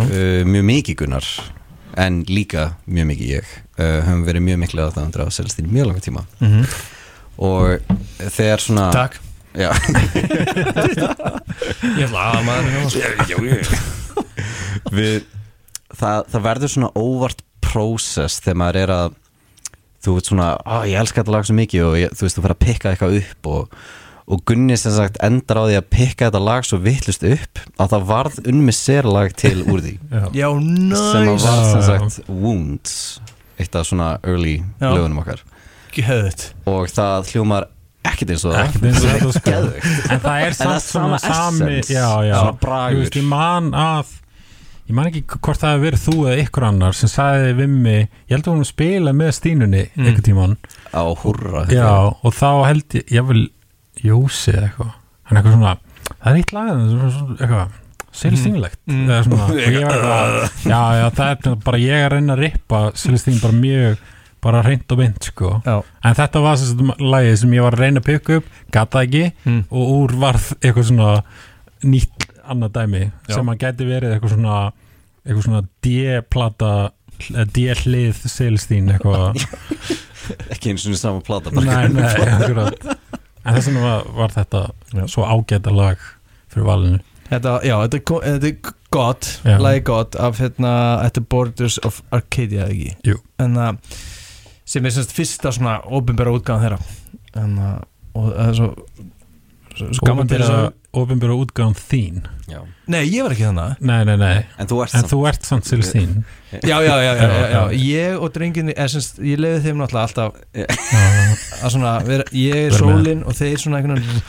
[0.02, 1.28] uh, mjög mikið Gunnar
[1.96, 3.54] en líka mjög mikið ég.
[3.78, 6.26] Uh, höfum verið mjög miklu aðdæðandur á Celestine mjög langa tíma.
[6.42, 6.66] Mhm.
[7.38, 7.78] og
[8.18, 9.20] þegar svona Takk
[9.58, 9.70] Já,
[11.98, 12.66] Ég ætla að maður
[14.94, 15.24] við,
[15.98, 19.16] það, það verður svona óvart prósess þegar maður er að
[20.04, 22.44] þú veit svona, á ég elska þetta lag svo mikið og ég, þú veist, þú
[22.44, 23.78] fyrir að pikka eitthvað upp og,
[24.28, 27.94] og Gunni sem sagt endar á því að pikka þetta lag svo vittlust upp að
[27.94, 29.94] það varð unmi sérlag til úr því.
[30.12, 30.48] Já, Já,
[30.94, 32.94] sem að næs var sem sagt Wounds
[33.58, 34.92] eitt af svona early Já.
[34.92, 35.42] lögunum okkar.
[35.96, 37.66] Geðut og það hljómar
[38.04, 38.62] ekkert eins og það.
[38.68, 39.50] Ekkert eins og þetta, sko.
[40.14, 42.34] En það er er samt svona sami Já, já.
[42.38, 43.02] Svona Þú bragur.
[43.02, 44.06] veist, ég man að
[44.88, 47.98] Ég man ekki hvort það hefur verið þú eða ykkur annar sem sagði við mig
[48.08, 50.06] Ég held að hún spila með Stínunni Mm.
[50.06, 50.56] einhvern tíman
[50.96, 51.90] á húrra Já,
[52.24, 53.42] og þá held ég, ég vil
[54.00, 54.92] Jósi eða eitthvað.
[55.28, 55.76] Hann eitthvað svona,
[56.08, 57.76] það er eitt lag þarna sem er svona eitthvað
[58.18, 59.04] Celestínlegt Mm.
[59.10, 62.42] eða svona, og ég var eitthvað Já, já, það er bara ég að reyna að
[62.46, 63.98] rippa Celestín bara mjög
[64.44, 67.82] bara reynd og mynd, sko Já En þetta var að lagið sem ég var að
[67.84, 69.64] reyna að pikka upp Gata ekki Mm.
[69.70, 71.22] og úr varð eitthvað svona
[71.84, 73.34] nýtt annað dæmi Já.
[73.34, 74.58] sem að gæti verið eitthvað svona
[75.26, 76.72] eitthvað svona D-plata
[77.34, 79.44] eh, D-hlið Celestín eitthvað
[80.54, 82.72] ekki eins og sama plata bara Nei, nei,
[83.48, 84.64] En þess vegna var, var þetta
[84.96, 85.04] Já.
[85.08, 86.00] svo ágæta lag
[86.52, 88.00] fyrir valinu Þetta, já, þetta er,
[89.44, 89.58] Já.
[89.60, 90.70] lagi God af hérna,
[91.28, 92.94] Borders of Arcadia, ekki?
[93.04, 93.18] Jú.
[93.44, 93.82] En það,
[94.68, 96.80] sem er semst fyrsta svona óbyrnbæra útgáðan þeirra.
[97.40, 97.78] En það,
[98.18, 98.72] og það er svo
[99.78, 102.22] svo, svo gaman til að Ofinbjörða útgáðan þín.
[102.48, 102.58] Já.
[102.90, 104.38] Nei, ég var ekki þannig Nei, nei, nei.
[104.58, 105.10] En þú ert En samt.
[105.12, 106.14] þú ert samt Celestín
[106.64, 107.60] Já, já, já, já, já.
[107.76, 110.64] Ég og drenginni, semst, ég leiði þeim náttúrulega alltaf Já,
[111.60, 114.24] að svona, vera, ég er sólinn og þeir svona einhvern veginn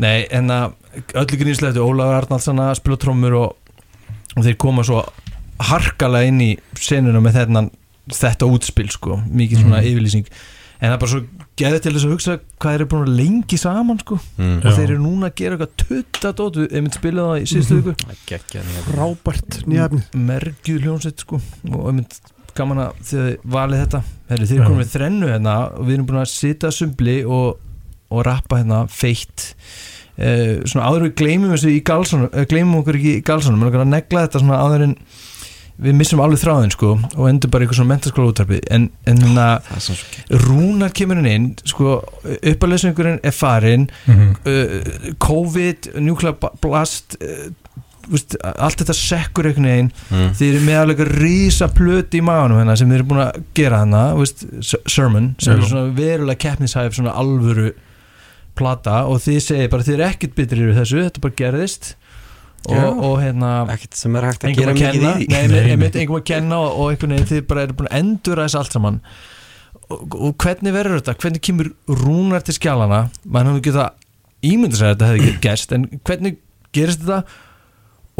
[0.00, 0.72] Nei, en að
[1.20, 3.76] öllu grínsleftu Ólafur Arnaldsson að spila trommur og,
[4.32, 5.04] og þeir koma svo
[5.68, 6.50] harkalega inn í
[6.80, 7.66] senuna með þetta,
[8.16, 9.90] þetta útspil sko, mikið svona Mhm.
[9.92, 10.26] yfirlýsing
[10.80, 11.20] en það er bara svo
[11.60, 14.56] geðið til þess að hugsa hvað þeir eru búin að lengi saman sko mm.
[14.58, 14.70] og Já.
[14.78, 17.84] þeir eru núna að gera eitthvað tutta dótu, ef við spila það í síðustu Mhm.
[17.84, 18.62] viku geggja
[18.96, 21.40] Rábært nýjafni mergjuð hljónsett sko
[21.72, 22.16] og einmitt
[22.56, 24.60] gaman að þið valið þetta Heru, þið Já.
[24.62, 27.58] erum komið með þrennu hérna og við erum búin að sita sumbli og,
[28.10, 29.54] og rappa hérna feitt
[30.18, 33.74] uh, svona áður við gleymum þessu í galsanum uh, gleymum okkur ekki í galsanum við
[33.74, 34.96] erum að negla þetta svona áður en
[35.80, 39.22] við missum alveg þráðin sko og endur bara í eitthvað svona mentaskóla útarpi en, en
[39.86, 39.96] svo
[40.44, 41.98] rúnar kemur hann inn sko
[42.52, 44.30] uppalesningurinn er farin Mhm.
[44.44, 47.48] uh, COVID, nuclear blast uh,
[48.10, 50.32] allt þetta sekkur einhvern veginn mm.
[50.38, 53.36] þið eru með alveg eitthvað rísa plöti í maganum hérna sem þið eru búin að
[53.54, 54.42] gera hana veist,
[54.90, 55.60] sermon sem Já.
[55.60, 57.70] er svona verulega keppnishæf svona alvöru
[58.58, 61.92] plata og þið segir bara þið eru ekkert bitrir yfir þessu, þetta bara gerðist.
[62.68, 65.28] Og, og hérna ekkert sem er hægt að gera mikið í.
[66.02, 68.76] engum að kenna og, og einhvern veginn þið bara eru búin að endura þess allt
[68.76, 68.98] saman.
[69.90, 71.70] Og, og hvernig verður þetta, hvernig kemur
[72.02, 73.88] rúnar til skjálana mann hefur geta
[74.46, 76.38] ímynda sér að þetta hefði ekki gerst en hvernig
[76.76, 77.22] gerist þetta?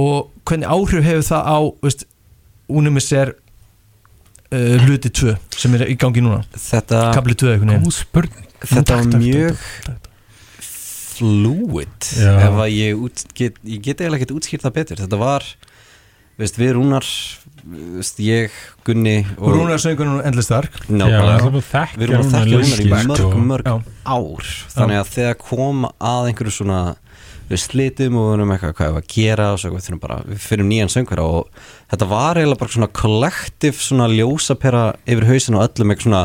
[0.01, 2.07] Og hvernig áhrif hefur það á veist,
[2.71, 3.35] Unimis er
[4.55, 6.45] uh, hluti 2 sem er í gangi núna?
[6.55, 7.89] Þetta, kapli 2 einhvern veginn.
[7.91, 8.47] Góð spurning.
[8.61, 10.09] Þetta var mjög
[11.21, 12.11] fluid.
[12.17, 12.33] Já.
[12.49, 15.03] ef að ég út, get, ég get eiginlega ekkert útskýrt það betur.
[15.05, 15.47] Þetta var,
[16.41, 17.07] veist, við Rúnar
[17.65, 18.57] veist, ég,
[18.87, 22.63] Gunni og Rúnar söngur nú endlega stark Já, það er bara við erum að þekkja
[22.65, 23.77] Rúnar í mörg, mörg Já.
[24.09, 24.51] ár.
[24.75, 26.81] Þannig að þegar kom að einhverju svona
[27.51, 29.51] við slitum og við erum eitthvað hvað við að gera?
[29.53, 33.81] Og svo við bara, við fyrir nýjan söngvara og þetta var eiginlega bara svona kollektiv
[33.83, 36.25] svona ljósapera yfir hausin og öllum eitthvað svona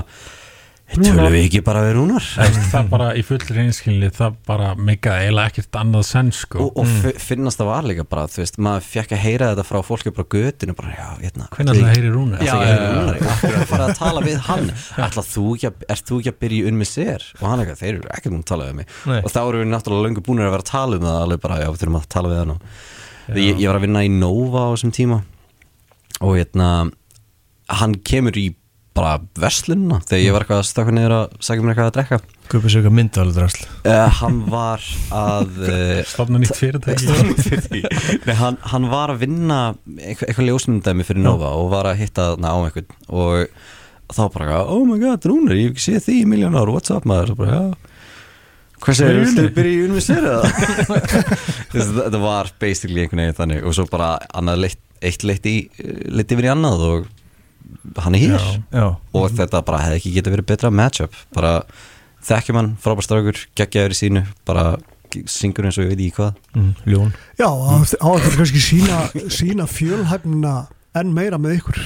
[0.93, 5.25] tölum við ekki bara við Rúnar Það það bara í fullri einskilni það bara meikaði
[5.25, 7.19] eiginlega ekkert annað senn sko og, og mm.
[7.25, 10.27] finnast það var líka bara þú veist, maður fekk að heyra þetta frá fólki bara
[10.29, 12.41] á götinu bara, já, hérna Hvernig það heyri rúna?
[12.41, 12.97] Það Já, er ekki já, að heyra já.
[12.99, 14.69] Rúnari, af hverju að fara að tala við hann
[15.07, 17.81] Ætla þú ekki að, ert þú ekki að byrja unn með sér og hann eitthvað,
[17.81, 19.17] þeir eru ekkert múin að tala við mig Nei.
[19.21, 21.61] og þá eru við náttúrulega löngu búinir að vera að tala um það alveg bara,
[21.61, 22.53] já, við þurfum að tala við hann
[23.33, 25.19] ég, ég var að vinna í Nova á þessum tíma
[26.21, 26.69] og hérna
[27.81, 28.51] hann kemur í
[28.95, 32.19] bara verslunna þegar ég var eitthvað að stakka niður að sagja mér eitthvað að drekka.
[32.51, 34.83] Gupi sögur myndavaldrasl uh, hann var
[35.15, 37.81] að uh, Stofna nýtt fyrirtæki.
[38.25, 39.61] Nei, hann, hann var að vinna
[39.97, 44.61] eitthvað, eitthvað ljósmyndæmi fyrir Nova og var að hitta þarna á einhvern og þá bara,
[44.69, 47.33] oh my god, Rúnar, ég hef ekki séð því í miljón ár, what's up maður,
[47.33, 47.93] og bara, já.
[48.85, 50.33] Hvað segir, viltu byrja í universitera
[51.73, 55.55] þetta var basically einhvern veginn þannig og svo bara annað leitt, eitt leitt í
[56.11, 57.07] leitt yfir í annað og
[57.97, 58.47] hann er hér.
[58.74, 61.16] Já, og þetta bara hefði ekki getið verið betra matchup.
[61.36, 61.53] Bara
[62.26, 64.66] þekkjum hann, frábær strákur geggjaður í sínu, bara
[65.32, 66.39] syngur eins og ég veit ekki hvað.
[66.57, 67.13] Mm, ljón.
[67.39, 68.97] Já, á á eftir kannski sína,
[69.32, 70.55] sína fjölhæfnina
[70.97, 71.82] enn meira með ykkur.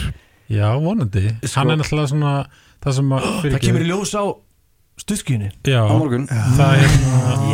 [0.50, 1.28] Já, vonandi.
[1.54, 2.34] Hann er náttúrulega svona
[2.82, 4.24] það sem að Það kemur í ljós á
[5.00, 6.26] stuðskjunni Já, á morgun.
[6.58, 6.96] Það er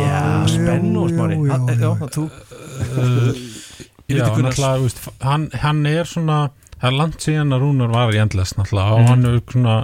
[0.00, 1.58] Já, spennu já, já.
[1.76, 3.30] Já, þú uh,
[4.06, 6.38] Ég Já, veit ekki hvernig- hann er svona
[6.80, 9.00] það er langt síðan að Rúnar var í endless náttúrulega Mhm.
[9.02, 9.76] og hann er svona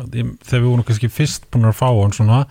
[0.44, 2.46] þegar við vorum kannski fyrst búin að fá hann svona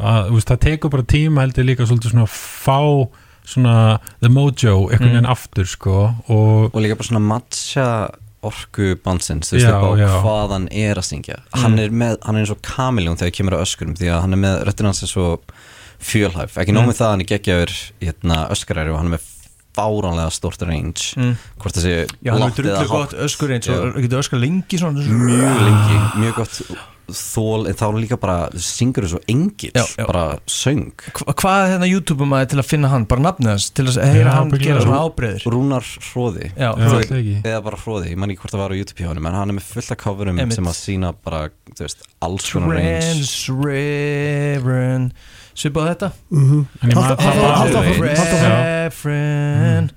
[0.00, 3.08] að, veist, það tekur bara tíma heldur líka svolítið svona að fá
[3.44, 5.12] svona the mojo einhvern Mhm.
[5.12, 8.10] veginn aftur sko og og líka bara svona matcha
[8.44, 11.36] orku bansins, þú veist upp á hvað hann er að syngja.
[11.54, 14.32] Hann er með, hann er eins og kamiljón þegar kemur að öskurum því að hann
[14.34, 15.38] er með, röttin hans er svo
[16.00, 17.72] fjölhæf, ekki nóg með það að hann er geggjaður
[18.02, 19.24] hérna, öskaræri og hann er með
[19.74, 21.36] fáránlega stort range Mm.
[21.60, 21.94] hvort það sé
[22.24, 24.02] Já, hann er drullu gott öskur og Já.
[24.02, 26.60] getur öskar lengi svona mjög lengi, mjög gott
[27.04, 30.06] þól, en þá er líka bara syngur þessu engill, Já, já.
[30.08, 33.04] bara söng Hva, Hvað er hérna YouTube-um að til að finna hann?
[33.04, 34.86] Bara nafnið hans til að heyra hann gera það.
[34.86, 38.72] svona ábreyður Rúnar Hróði Já, það eða bara Hróði, ég man ekki hvort það var
[38.72, 40.56] á YouTube hjá hann en hann er með fullt af coverum Einmitt.
[40.56, 41.42] sem að sína bara,
[41.74, 43.20] þú veist, alls konar range
[43.84, 45.12] Trans-Reverend
[45.54, 46.08] Svipað þetta?
[46.30, 48.52] mm En ég maður Haltu- það var haltu- haltu áfram, alveg haltu áfram.
[48.84, 49.90] Reverend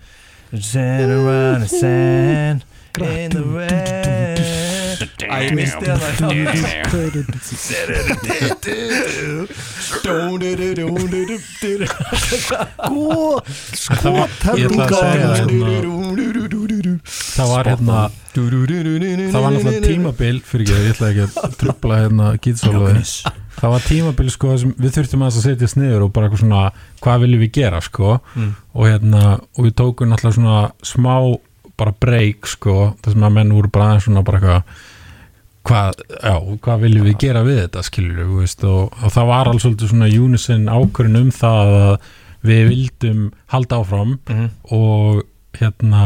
[0.64, 2.64] Send around the sand
[2.98, 4.38] In the rain.
[5.30, 5.86] Æ, ég misti
[13.78, 14.58] Sko, Það
[17.08, 17.98] það, var hérna
[18.38, 23.04] það var náttúrulega tímabil fyrir ekki, ég ætla ekki að trubla hérna gítsóluði
[23.58, 26.66] það var tímabil sko við þurftum aðeins að setja sniður og bara eitthvað svona
[27.02, 28.12] hvað viljum við gera sko?
[28.36, 28.52] Mm.
[28.78, 31.16] og hérna og við tókum náttúrulega svona smá
[31.78, 34.86] bara break sko þar sem að menn voru bara aðeins svona bara eitthvað
[35.68, 39.50] hvað, já, hvað viljum við gera við þetta skilur við, veist, og, og það var
[39.60, 42.08] svolítið svona unison ákvörðin um það að
[42.48, 44.46] við vildum halda áfram Mhm.
[44.78, 45.24] og
[45.58, 46.04] hérna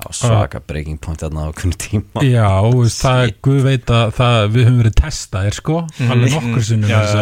[0.00, 2.22] á svaka breaking point þarna á kunni tíma.
[2.24, 5.76] Já, þú veist, það er guð veit að það, við höfum verið testaðir sko,
[6.08, 7.20] alveg nokkur sinnum að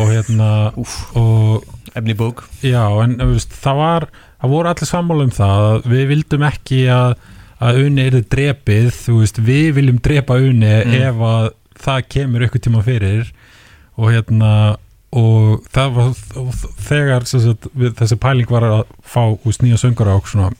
[0.00, 0.08] og.
[0.14, 0.48] hérna
[1.20, 2.44] og Efni bók.
[2.62, 4.04] Já, en þú veist, það var
[4.40, 7.14] það voru allir sammála um það að við vildum ekki að,
[7.66, 10.94] að unni er drepið, þú veist, við viljum drepa unni Mm.
[11.08, 11.48] ef að
[11.80, 13.32] það kemur ykkur tíma fyrir.
[13.98, 14.52] Og hérna
[15.10, 16.50] og það var og
[16.86, 20.52] þegar sem sagt, við, þessi pæling var að fá úst, nýja söngara og svona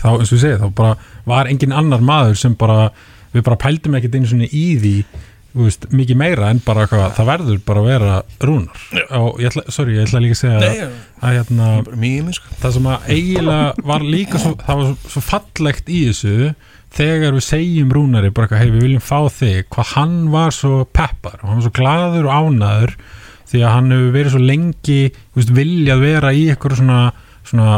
[0.00, 0.96] þá eins og ég segi, þá bara
[1.28, 2.88] var engin annar maður sem bara,
[3.34, 4.96] við bara pældum ekkert einu svona í því
[5.54, 8.84] veist, mikið meira en bara eitthvað, það verður bara að vera rúnar.
[9.20, 11.68] Og ég ætla, sorry, ég ætla líka að segja Nei, að hérna,
[12.34, 12.54] sko.
[12.62, 16.54] það sem að eiginlega var líka svo, það var svo, svo fallegt í þessu
[16.94, 20.84] þegar við segjum Rúnari bara eitthvað, hei við viljum fá þig hvað hann var svo
[20.94, 22.96] peppar og hann var svo glaður og ánaður
[23.50, 25.00] því að hann hefur verið svo lengi
[25.36, 27.00] veist, viljað vera í eitthvað svona,
[27.46, 27.70] svona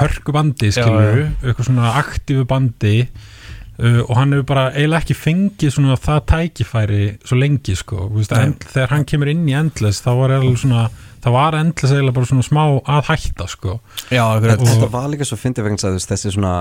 [0.00, 5.74] hörku bandi skilur, eitthvað svona aktífu bandi uh, og hann hefur bara eiginlega ekki fengið
[5.76, 10.04] svona það tækifæri svo lengi sko, þú veist, end, þegar hann kemur inn í Endless
[10.04, 10.86] þá var eiginlega svona
[11.26, 12.64] það var Endless eiginlega bara svona smá
[12.96, 13.78] að hætta sko.
[14.14, 16.56] Já, En þetta var líka svo fyndið vegna þess að þessi svona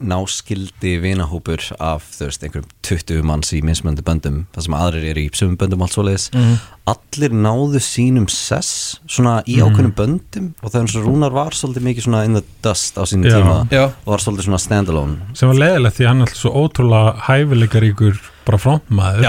[0.00, 5.24] náskildi vinahópur af þú veist, einhverjum 20 manns í mismöndi böndum, það sem aðrir eru
[5.26, 6.54] í sumum böndum allt svoleiðis, Mhm.
[6.90, 9.66] allir náðu sínum sess svona í Mhm.
[9.68, 12.94] ákveðnum böndum og það er eins og Rúnar var svolítið mikið svona in the dust
[12.96, 13.36] á sínum Já.
[13.40, 16.52] tíma Já, og var svolítið svona standalone sem var leðilegt því hann er alltaf svo
[16.68, 19.22] ótrúlega hæfileikaríkur bara frontmaður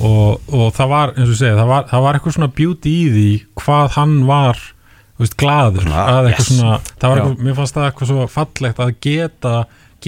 [0.00, 3.10] og, og það var, eins og segi, það var, það var eitthvað svona beauty í
[3.12, 4.58] því hvað hann var
[5.22, 6.48] veist, glaður Svona, að eitthvað yes.
[6.58, 9.54] svona, það var eitthvað, mér fannst það eitthvað svo fallegt að geta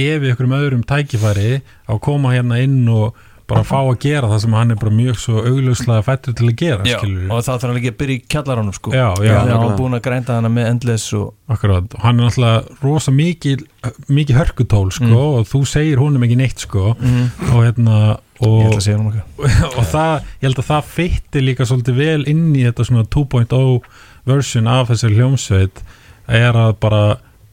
[0.00, 1.54] gefið ykkur um öðrum tækifæri
[1.90, 3.14] að koma hérna inn og
[3.44, 6.54] bara fá að gera það sem hann er bara mjög svo augljóslega fættur til að
[6.62, 8.92] gera, já Og það þarf hann ekki að byrja í kjallaranum sko.
[8.96, 12.78] Já, já, hann var búin að grænda hana með endless og Akkurat, hann er náttúrulega
[12.80, 13.66] rosa mikið,
[14.08, 15.16] mikið hörkutól sko, Mm.
[15.20, 17.26] og þú segir honum ekki neitt sko, mm.
[17.52, 17.98] og hérna
[18.40, 19.12] og, hann
[19.78, 23.78] og það, ég held að það fytti líka svolítið vel inn í þetta svona 2.0
[24.24, 25.84] version af þessari hljómsveit
[26.32, 27.02] er að bara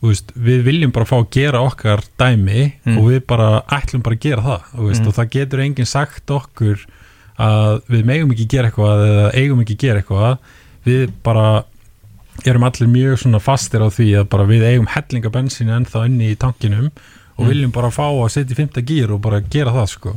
[0.09, 2.97] veist, við viljum bara fá að gera okkar dæmi Mm.
[2.97, 5.07] og við bara ætlum bara að gera það þú veist, Mm.
[5.07, 6.85] og það getur enginn sagt okkur
[7.39, 10.37] að við megum ekki gera eitthvað eða eigum ekki gera eitthvað
[10.85, 11.63] við bara
[12.45, 16.31] erum allir mjög svona fastir á því að bara við eigum hellinga bensín ennþá inni
[16.33, 16.89] í tankinum
[17.37, 17.49] og Mm.
[17.49, 20.15] viljum bara fá að setja í fymta gýr og bara gera það sko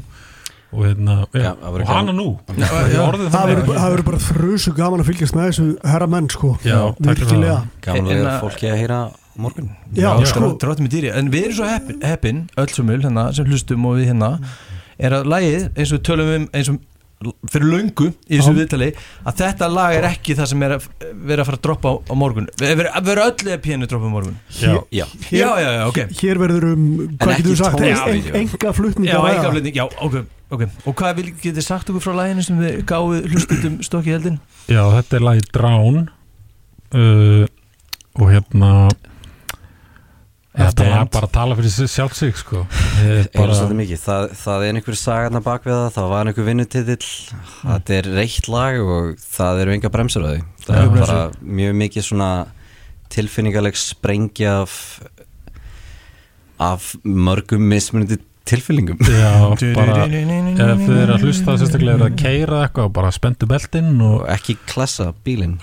[0.75, 3.01] og, hérna, já, Já, það verður og hana nú Já, já.
[3.05, 7.67] orðið Það verður bara þrjusu gaman að fylgjast með þessu herra menn sko virkilega.
[7.83, 9.69] Gaman að að- fólki að heyra morgun.
[9.97, 11.13] Já, Já, sko, dróttum í dýri.
[11.15, 14.35] En við erum svo heppin, heppin öll sumul hérna, sem hlustum og við hérna
[14.99, 16.83] er að lagið, eins og við tölum um eins og
[17.49, 18.89] fyrir löngu í þessu viðtali
[19.25, 20.87] að þetta lag er ekki það sem er að
[21.25, 22.49] vera að fara að droppa á, á morgun.
[22.61, 24.35] Við við erum öll eða pínu droppa á morgun.
[24.59, 26.01] Já, Já, Já, já, já, ok.
[26.21, 26.85] hér verður um,
[27.17, 27.81] hvað getur við sagt.
[27.81, 30.19] En- enga flutninga Já, ekki aflending, já, ok,
[30.59, 30.67] ok.
[30.85, 34.39] Og hvað vil, getið sagt okkur frá laginu sem við gáðu hlustutum stokki heldin?
[34.69, 36.03] já, þetta er lagi Drown
[36.93, 37.47] uh,
[38.21, 38.71] og hérna
[40.55, 42.65] þetta lag bara að tala fyrir sig sko.
[43.03, 47.09] Er bara, það, það er einhver sagarna bak við það það var einhver vinnutitill
[47.63, 50.45] þetta er reitt lag og það eru enga bremsur á því.
[50.67, 52.31] Það er bara mjög mikið svona
[53.15, 54.77] tilfinningaleg sprengja af
[56.63, 59.01] af mörgum mismunandi tilfinningum.
[59.01, 63.97] Já, bara ef þið eru að hlusta sérstaklega er að keira eitthvað bara spendu beltinn
[64.05, 65.59] og og ekki klessa bílinn,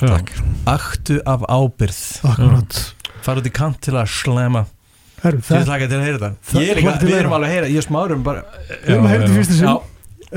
[0.70, 2.82] Aktu af ábyrð Akkurat.
[3.22, 4.66] Fara út í kant til að slema
[5.22, 6.32] Herru, Þið þetta hlaka til að heyra þetta.
[6.52, 8.42] Það- Ég er líka, hlakka til að við erum alveg að heyra Ég smárum bara
[8.70, 9.68] Við erum að heyra þetta í fyrsta sinn.
[9.68, 9.76] Já,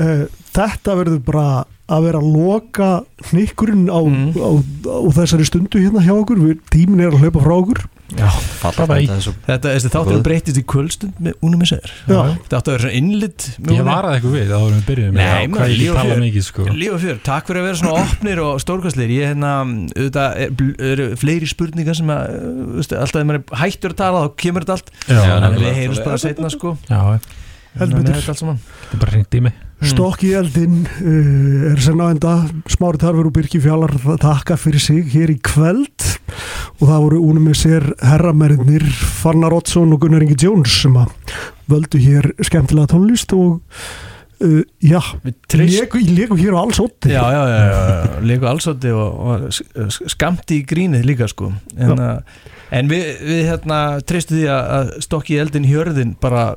[0.05, 0.25] uh,
[0.55, 1.47] Þetta verður bara
[1.89, 2.89] að vera að loka
[3.29, 4.33] hnikkurinn á, Mm.
[4.33, 4.49] á,
[4.89, 6.37] á þessari stundu hérna hjá okkur.
[6.41, 7.81] Við, Tímin er að hlaupa frá okkur
[8.13, 8.27] já
[8.61, 11.93] þetta er þáttur breytist í kvöldstund með unum með sér.
[12.05, 12.19] Já.
[12.43, 15.23] Þetta átti að vera svona innlit ég varaði eitthvað við áður en við byrjuðum Nei,
[15.25, 16.65] Já, maður, hvað ég tala mikið sko.
[16.69, 20.53] Líf og fjör, takk fyrir að vera svona opnir og stórkastlir Ég hérna, auðvitað er,
[20.91, 24.37] eru fleiri spurningar sem að uh, veistu, Alltaf ef maður er hættur að tala þá
[24.45, 24.93] kemur þetta allt.
[25.09, 25.65] En nefnilega.
[25.65, 26.75] við heyrjumst bara setna sko.
[26.91, 27.01] Já,
[27.75, 28.21] Heldur Með betur.
[28.21, 28.59] þetta allt saman.
[28.79, 29.35] Þetta er bara hringt
[30.23, 32.35] í eldin uh, er senn á enda.
[32.71, 33.91] Smári Tarfur og Birki Fjallar
[34.21, 36.05] takka fyrir sig hér í kveld
[36.75, 38.85] og það voru únum með sér herramerinnir
[39.21, 41.13] Fannar Oddsson og Gunnar Ingi Jones sem að
[41.71, 43.61] völdu hér skemmtilega tónlist og
[44.43, 44.99] uh, já,
[45.55, 50.67] léku hér á alls ótti Já, já, já, já, leiku allsótti og, og skamti í
[50.67, 51.53] grínið líka sko.
[51.77, 56.53] En, uh, en við, við hérna treystu því að, að stokki eldin hjörðin bara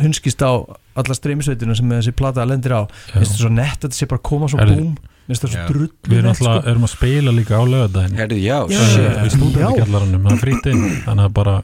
[0.00, 0.60] hunskist á
[0.94, 2.82] alla streymisveitinu sem þessi plata lendir á.
[3.14, 4.92] Minnst það svo nett að þetta sé bara koma svo Herðu,
[5.24, 6.46] búm Minnst það svo drullu við erum nett, sko.
[6.50, 8.80] alltaf erum að spila líka á lögadaginn Herðu, já, Já.
[8.92, 9.18] shit.
[9.24, 11.54] í stúdendakjallaranum, það er frýtt inn þannig að bara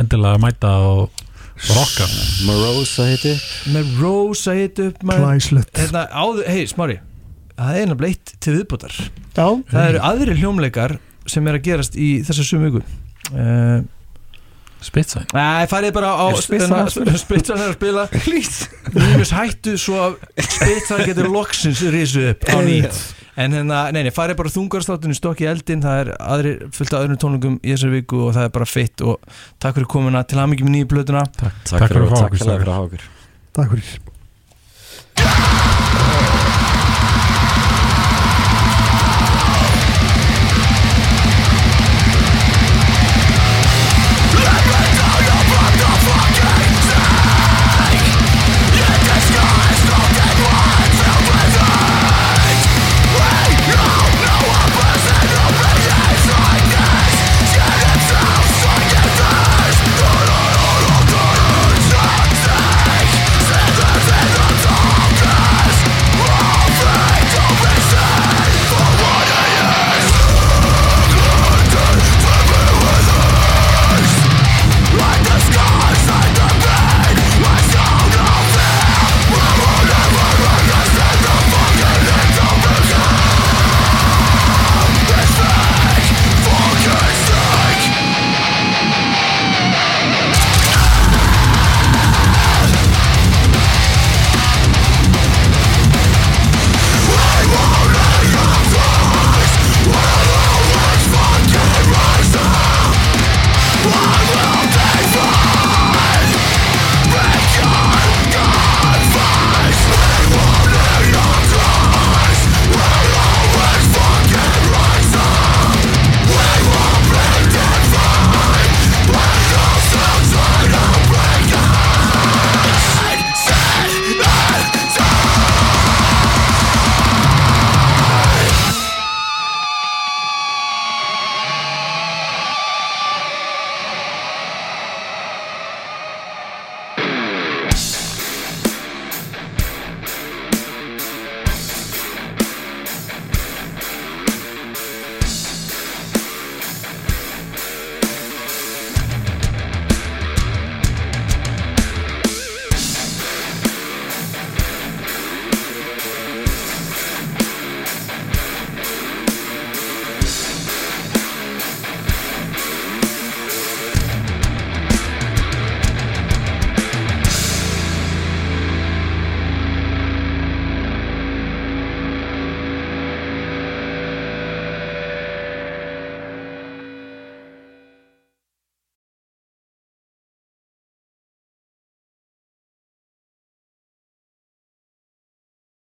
[0.00, 1.22] endilega mæta og
[1.70, 2.08] rocka
[2.48, 3.32] Morosa heiti
[3.74, 5.24] Með Rose að hita upp maður.
[5.26, 5.72] Klæslegt.
[5.80, 6.04] Hérna
[6.48, 6.98] hei smári
[7.60, 10.98] Það er nefnilega eitt til viðbútar Já, Það eru aðrir hljómleikar
[11.28, 12.80] sem er að gerast í þessa sömu viku.
[13.30, 13.82] Uh,
[14.84, 17.16] spitsæn Nei, farið bara á Er Spitsan að spila?
[17.24, 17.78] Spitsan er að
[18.96, 22.82] Mínus hættu svo að Spitsan getur loksins risu upp á ný
[23.40, 27.06] En hérna, nei, nei, farið bara þungarstáttunni stokk í eldin Það er aðri, fullt af
[27.06, 29.14] öðrum tónlingum í þessari viku og það er bara fitt og
[29.62, 32.60] takk fyrir komuna til hamingjum í nýju blötuna takk, Takk fyrir að takk okkur, strákar.
[32.60, 33.02] fyrir að hafa okkur.
[33.56, 35.69] Takk fyrir